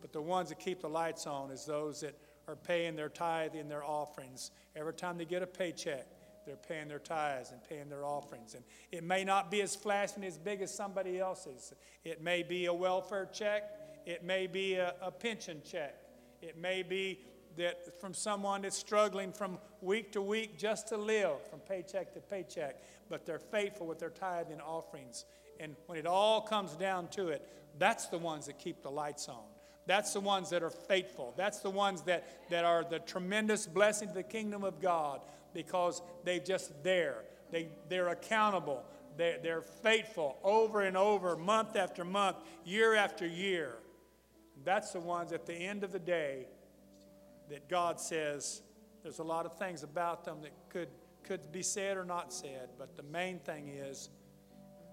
[0.00, 2.16] But the ones that keep the lights on is those that
[2.48, 4.50] are paying their tithe and their offerings.
[4.74, 6.06] Every time they get a paycheck,
[6.46, 8.54] they're paying their tithes and paying their offerings.
[8.54, 11.72] And it may not be as flashy as big as somebody else's.
[12.04, 13.64] It may be a welfare check.
[14.06, 15.96] It may be a, a pension check.
[16.40, 17.20] It may be
[17.56, 22.20] that from someone that's struggling from week to week just to live, from paycheck to
[22.20, 22.76] paycheck,
[23.08, 25.24] but they're faithful with their tithe and offerings.
[25.58, 27.46] And when it all comes down to it,
[27.78, 29.42] that's the ones that keep the lights on.
[29.86, 31.34] That's the ones that are faithful.
[31.36, 35.20] That's the ones that, that are the tremendous blessing to the kingdom of God
[35.54, 37.24] because they're just there.
[37.50, 38.84] They, they're accountable.
[39.16, 43.76] They're, they're faithful over and over, month after month, year after year.
[44.64, 46.48] That's the ones at the end of the day
[47.48, 48.62] that God says
[49.02, 50.88] there's a lot of things about them that could
[51.26, 54.10] could be said or not said, but the main thing is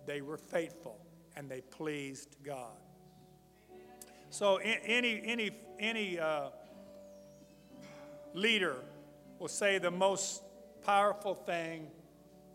[0.06, 1.00] they were faithful
[1.36, 2.83] and they pleased God.
[4.34, 6.50] So any any any uh,
[8.34, 8.78] leader
[9.38, 10.42] will say the most
[10.84, 11.86] powerful thing,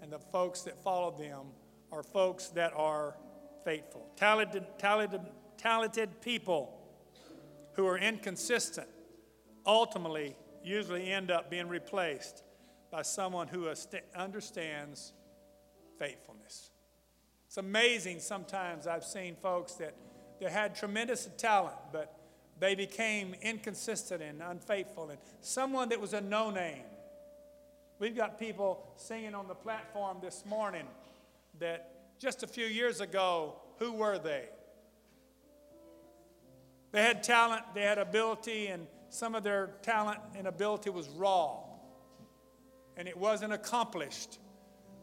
[0.02, 1.46] and the folks that follow them
[1.92, 3.14] are folks that are
[3.64, 5.20] faithful, talented, talented,
[5.56, 6.76] talented people
[7.74, 8.88] who are inconsistent.
[9.64, 12.42] Ultimately, usually end up being replaced
[12.90, 13.72] by someone who
[14.16, 15.12] understands
[15.96, 16.72] faithfulness.
[17.46, 19.94] It's amazing sometimes I've seen folks that
[20.41, 22.14] they had tremendous talent, but
[22.61, 25.11] they became inconsistent and unfaithful.
[25.11, 26.84] And someone that was a no name.
[27.99, 30.86] We've got people singing on the platform this morning
[31.59, 34.45] that just a few years ago, who were they?
[36.93, 41.59] They had talent, they had ability, and some of their talent and ability was raw.
[42.97, 44.39] And it wasn't accomplished,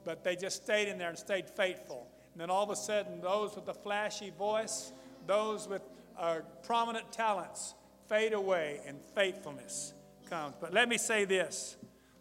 [0.04, 2.08] but they just stayed in there and stayed faithful.
[2.34, 4.92] And then all of a sudden, those with the flashy voice,
[5.28, 5.82] those with
[6.18, 7.74] uh, prominent talents
[8.08, 9.94] fade away and faithfulness
[10.30, 10.56] comes.
[10.60, 11.78] But let me say this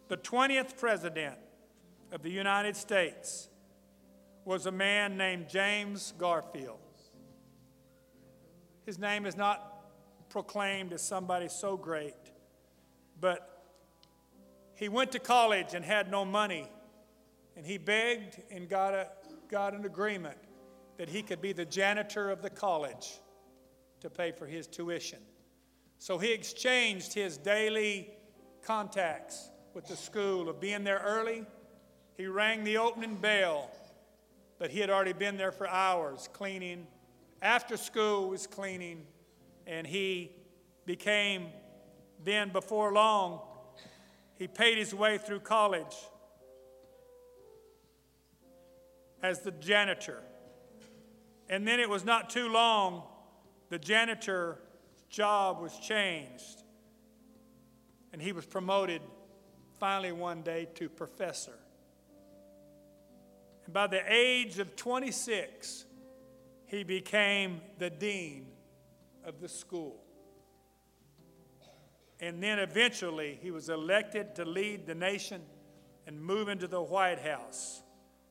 [0.07, 1.35] the 20th president
[2.11, 3.49] of the United States
[4.43, 6.77] was a man named James Garfield.
[8.85, 9.71] His name is not
[10.29, 12.13] proclaimed as somebody so great,
[13.19, 13.63] but
[14.75, 16.69] he went to college and had no money,
[17.57, 19.07] and he begged and got, a,
[19.49, 20.37] got an agreement
[20.97, 23.19] that he could be the janitor of the college
[23.99, 25.19] to pay for his tuition.
[25.99, 28.09] So he exchanged his daily
[28.61, 31.45] contacts with the school of being there early.
[32.17, 33.69] He rang the opening bell,
[34.57, 36.87] but he had already been there for hours cleaning.
[37.41, 39.05] After school was cleaning,
[39.67, 40.31] and he
[40.85, 41.47] became
[42.23, 43.41] then before long
[44.35, 45.95] he paid his way through college
[49.23, 50.21] as the janitor.
[51.49, 53.03] And then it was not too long,
[53.69, 54.59] the janitor
[55.09, 56.63] job was changed.
[58.11, 59.01] And he was promoted
[59.79, 61.57] finally one day to professor.
[63.65, 65.85] And by the age of 26,
[66.65, 68.47] he became the dean
[69.23, 70.01] of the school.
[72.19, 75.41] And then eventually he was elected to lead the nation
[76.07, 77.81] and move into the White House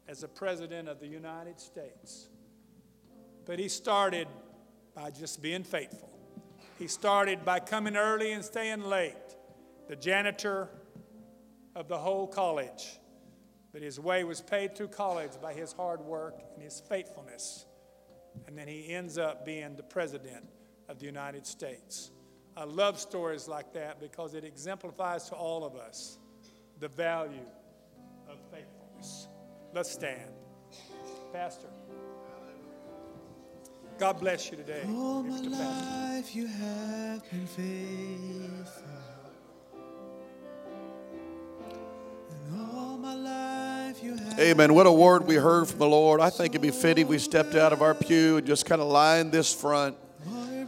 [0.09, 2.29] as the President of the United States.
[3.47, 4.29] But he started
[4.95, 6.11] by just being faithful.
[6.79, 9.15] He started by coming early and staying late,
[9.89, 10.69] the janitor
[11.75, 12.99] of the whole college.
[13.73, 17.67] But his way was paid through college by his hard work and his faithfulness.
[18.47, 20.49] And then he ends up being the President
[20.89, 22.11] of the United States.
[22.57, 26.19] I love stories like that because it exemplifies to all of us
[26.79, 27.47] the value
[28.29, 29.29] of faithfulness.
[29.73, 30.31] Let's stand.
[31.33, 31.69] Pastor.
[33.99, 34.83] God bless you today.
[34.89, 38.85] All my life you have been faithful.
[44.39, 44.75] Amen.
[44.75, 46.21] What a word we heard from the Lord.
[46.21, 48.89] I think it'd be fitting we stepped out of our pew and just kind of
[48.89, 49.97] lined this front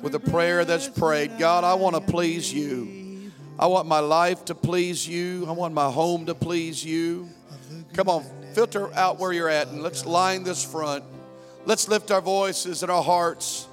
[0.03, 1.37] with a prayer that's prayed.
[1.39, 3.33] God, I want to please you.
[3.59, 5.47] I want my life to please you.
[5.49, 7.29] I want my home to please you.
[7.95, 8.25] Come on,
[8.55, 11.03] filter out where you're at and let's line this front.
[11.67, 13.67] Let's lift our voices and our hearts.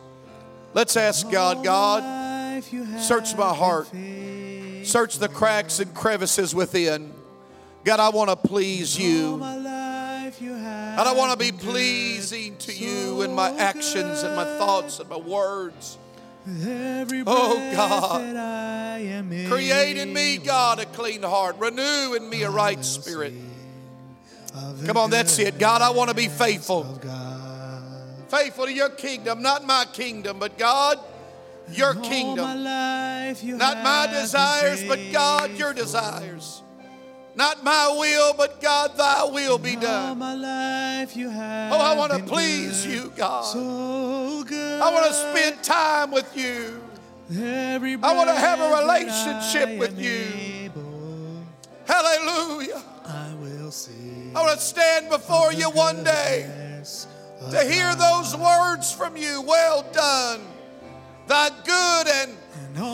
[0.73, 2.63] Let's ask God, God,
[2.99, 3.87] search my heart,
[4.83, 7.13] search the cracks and crevices within.
[7.83, 9.43] God, I want to please you.
[9.43, 9.67] And
[11.01, 15.17] I want to be pleasing to you in my actions and my thoughts and my
[15.17, 15.99] words.
[17.27, 21.57] Oh God, create in me, God, a clean heart.
[21.59, 23.33] Renew in me a right spirit.
[24.85, 25.59] Come on, that's it.
[25.59, 26.99] God, I want to be faithful
[28.33, 30.99] faithful to your kingdom, not my kingdom, but God,
[31.71, 32.63] your kingdom.
[33.57, 36.63] Not my desires, but God, your desires.
[37.35, 40.19] Not my will, but God, thy will be done.
[41.71, 43.55] oh, I want to please you, God.
[43.55, 46.81] I want to spend time with you.
[47.31, 50.71] I want to have a relationship with you.
[51.85, 52.81] Hallelujah.
[53.05, 54.31] I will see.
[54.35, 56.62] I want to stand before you one day
[57.51, 59.41] to hear those words from you.
[59.41, 60.41] Well done,
[61.27, 62.37] thy good and,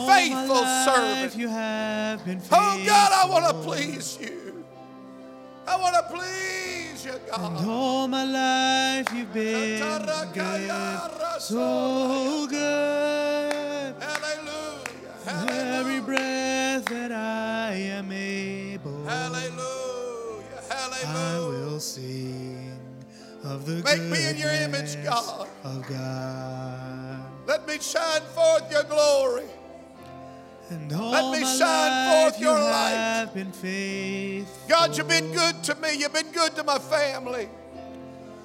[0.06, 1.36] faithful servant.
[1.36, 4.64] You have been oh God, I want to please you.
[5.66, 7.60] I want to please you, God.
[7.60, 9.78] And all my life you've been
[10.32, 13.94] good, so good.
[14.02, 14.80] Hallelujah.
[15.24, 15.78] Hallelujah.
[15.78, 19.04] Every breath that I am able.
[19.04, 19.50] Hallelujah.
[20.68, 21.06] Hallelujah.
[21.06, 21.70] Hallelujah.
[21.70, 22.59] will sing
[23.44, 25.48] of the Make me in your image, God.
[25.64, 27.20] of God.
[27.46, 29.46] Let me shine forth your glory.
[30.70, 32.90] And all Let me shine forth your you light.
[32.90, 34.68] have been faithful.
[34.68, 35.94] God, you've been good to me.
[35.96, 37.48] You've been good to my family.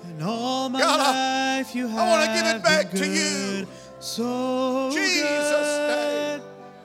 [0.05, 3.67] And all my God, I- life you have I wanna give it back to you.
[3.99, 6.41] So Jesus' name.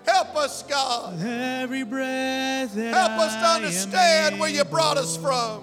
[0.07, 1.23] Help us, God.
[1.23, 5.63] Every breath Help us to understand where you brought us from.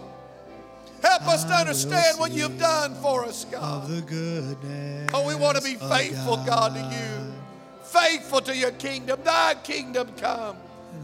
[1.02, 3.90] Help us to understand what you've done for us, Of God.
[5.14, 7.34] Oh, we want to be faithful, God, to you.
[7.84, 9.19] Faithful to your kingdom.
[9.24, 10.57] Thy kingdom come.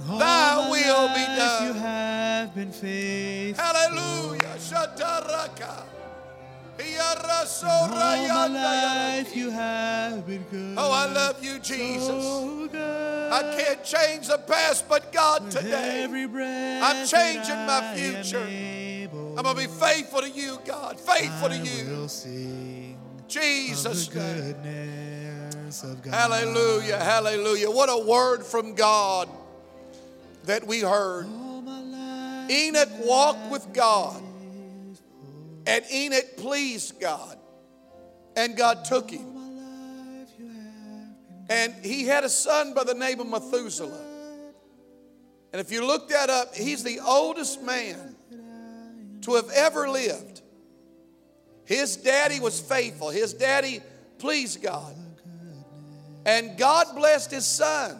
[0.07, 1.67] Thy will be done.
[1.67, 3.63] You have been faithful.
[3.63, 4.57] Hallelujah.
[4.57, 5.85] Shataraka.
[6.79, 10.75] All my life you have been good.
[10.77, 12.07] Oh, I love you, Jesus.
[12.07, 12.67] So.
[12.73, 18.47] I can't change the past, but God, today, I'm changing my future.
[19.35, 20.99] I'm going to be faithful to you, God.
[20.99, 22.07] Faithful to you.
[23.27, 24.53] Jesus' name.
[24.53, 26.13] goodness of God.
[26.13, 27.71] Hallelujah, hallelujah.
[27.71, 29.27] What a word from God
[30.43, 31.25] that we heard.
[31.25, 34.21] All my life Enoch walked with God,
[35.65, 37.39] and Enoch pleased God,
[38.35, 39.33] and God took him.
[39.33, 44.11] my life you have been And he had a son by the name of Methuselah.
[45.53, 48.15] And if you look that up, he's the oldest man
[49.23, 50.41] to have ever lived.
[51.65, 53.81] His daddy was faithful, his daddy
[54.19, 54.95] pleased God.
[56.25, 57.99] And God blessed his son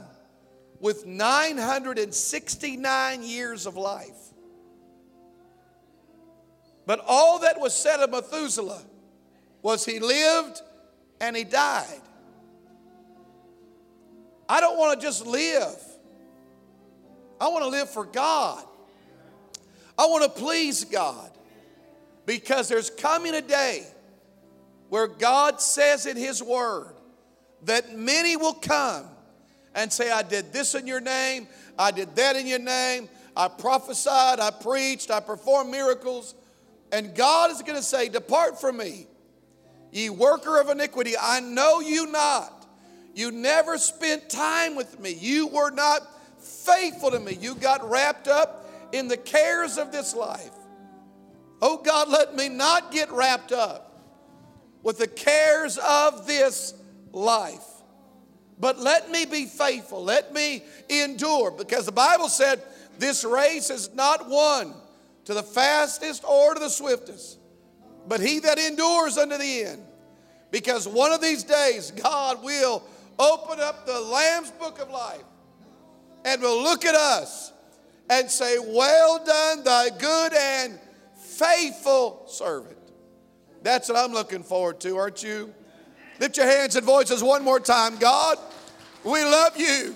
[0.79, 4.07] with 969 years of life.
[6.85, 8.83] But all that was said of Methuselah
[9.61, 10.61] was he lived
[11.21, 12.01] and he died.
[14.47, 15.75] I don't want to just live.
[17.39, 18.63] I want to live for God.
[19.97, 21.31] I want to please God
[22.25, 23.85] because there's coming a day
[24.89, 26.93] where God says in His Word
[27.63, 29.05] that many will come
[29.75, 31.47] and say, I did this in your name,
[31.77, 36.35] I did that in your name, I prophesied, I preached, I performed miracles.
[36.91, 39.07] And God is going to say, Depart from me,
[39.91, 42.67] ye worker of iniquity, I know you not.
[43.15, 45.11] You never spent time with me.
[45.13, 46.01] You were not
[46.39, 47.37] faithful to me.
[47.39, 48.62] You got wrapped up
[48.93, 50.51] in the cares of this life.
[51.61, 54.01] Oh God, let me not get wrapped up
[54.83, 56.73] with the cares of this
[57.11, 57.65] life.
[58.59, 60.03] But let me be faithful.
[60.03, 61.51] Let me endure.
[61.51, 62.61] Because the Bible said
[62.99, 64.73] this race is not won
[65.25, 67.39] to the fastest or to the swiftest,
[68.07, 69.81] but he that endures unto the end.
[70.51, 72.83] Because one of these days, God will
[73.17, 75.23] open up the Lamb's book of life
[76.25, 77.52] and will look at us
[78.09, 80.79] and say, Well done, thy good and
[81.15, 82.77] faithful servant.
[83.61, 85.53] That's what I'm looking forward to, aren't you?
[86.19, 87.97] Lift your hands and voices one more time.
[87.97, 88.37] God,
[89.03, 89.95] we love you.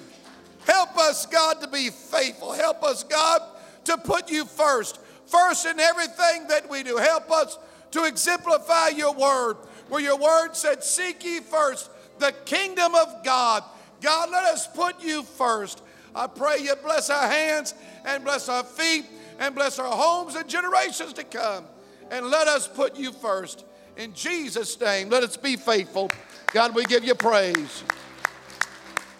[0.65, 2.51] Help us, God, to be faithful.
[2.51, 3.41] Help us, God,
[3.85, 4.99] to put you first.
[5.27, 6.97] First in everything that we do.
[6.97, 7.57] Help us
[7.91, 9.57] to exemplify your word,
[9.89, 11.89] where your word said, Seek ye first
[12.19, 13.63] the kingdom of God.
[14.01, 15.81] God, let us put you first.
[16.17, 19.05] I pray you bless our hands and bless our feet
[19.39, 21.63] and bless our homes and generations to come.
[22.09, 23.65] And let us put you first.
[23.97, 26.09] In Jesus' name, let us be faithful.
[26.53, 27.83] God, we give you praise.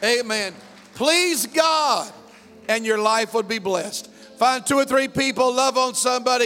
[0.03, 0.55] Amen.
[0.95, 2.11] Please God,
[2.67, 4.09] and your life would be blessed.
[4.37, 6.27] Find two or three people, love on somebody.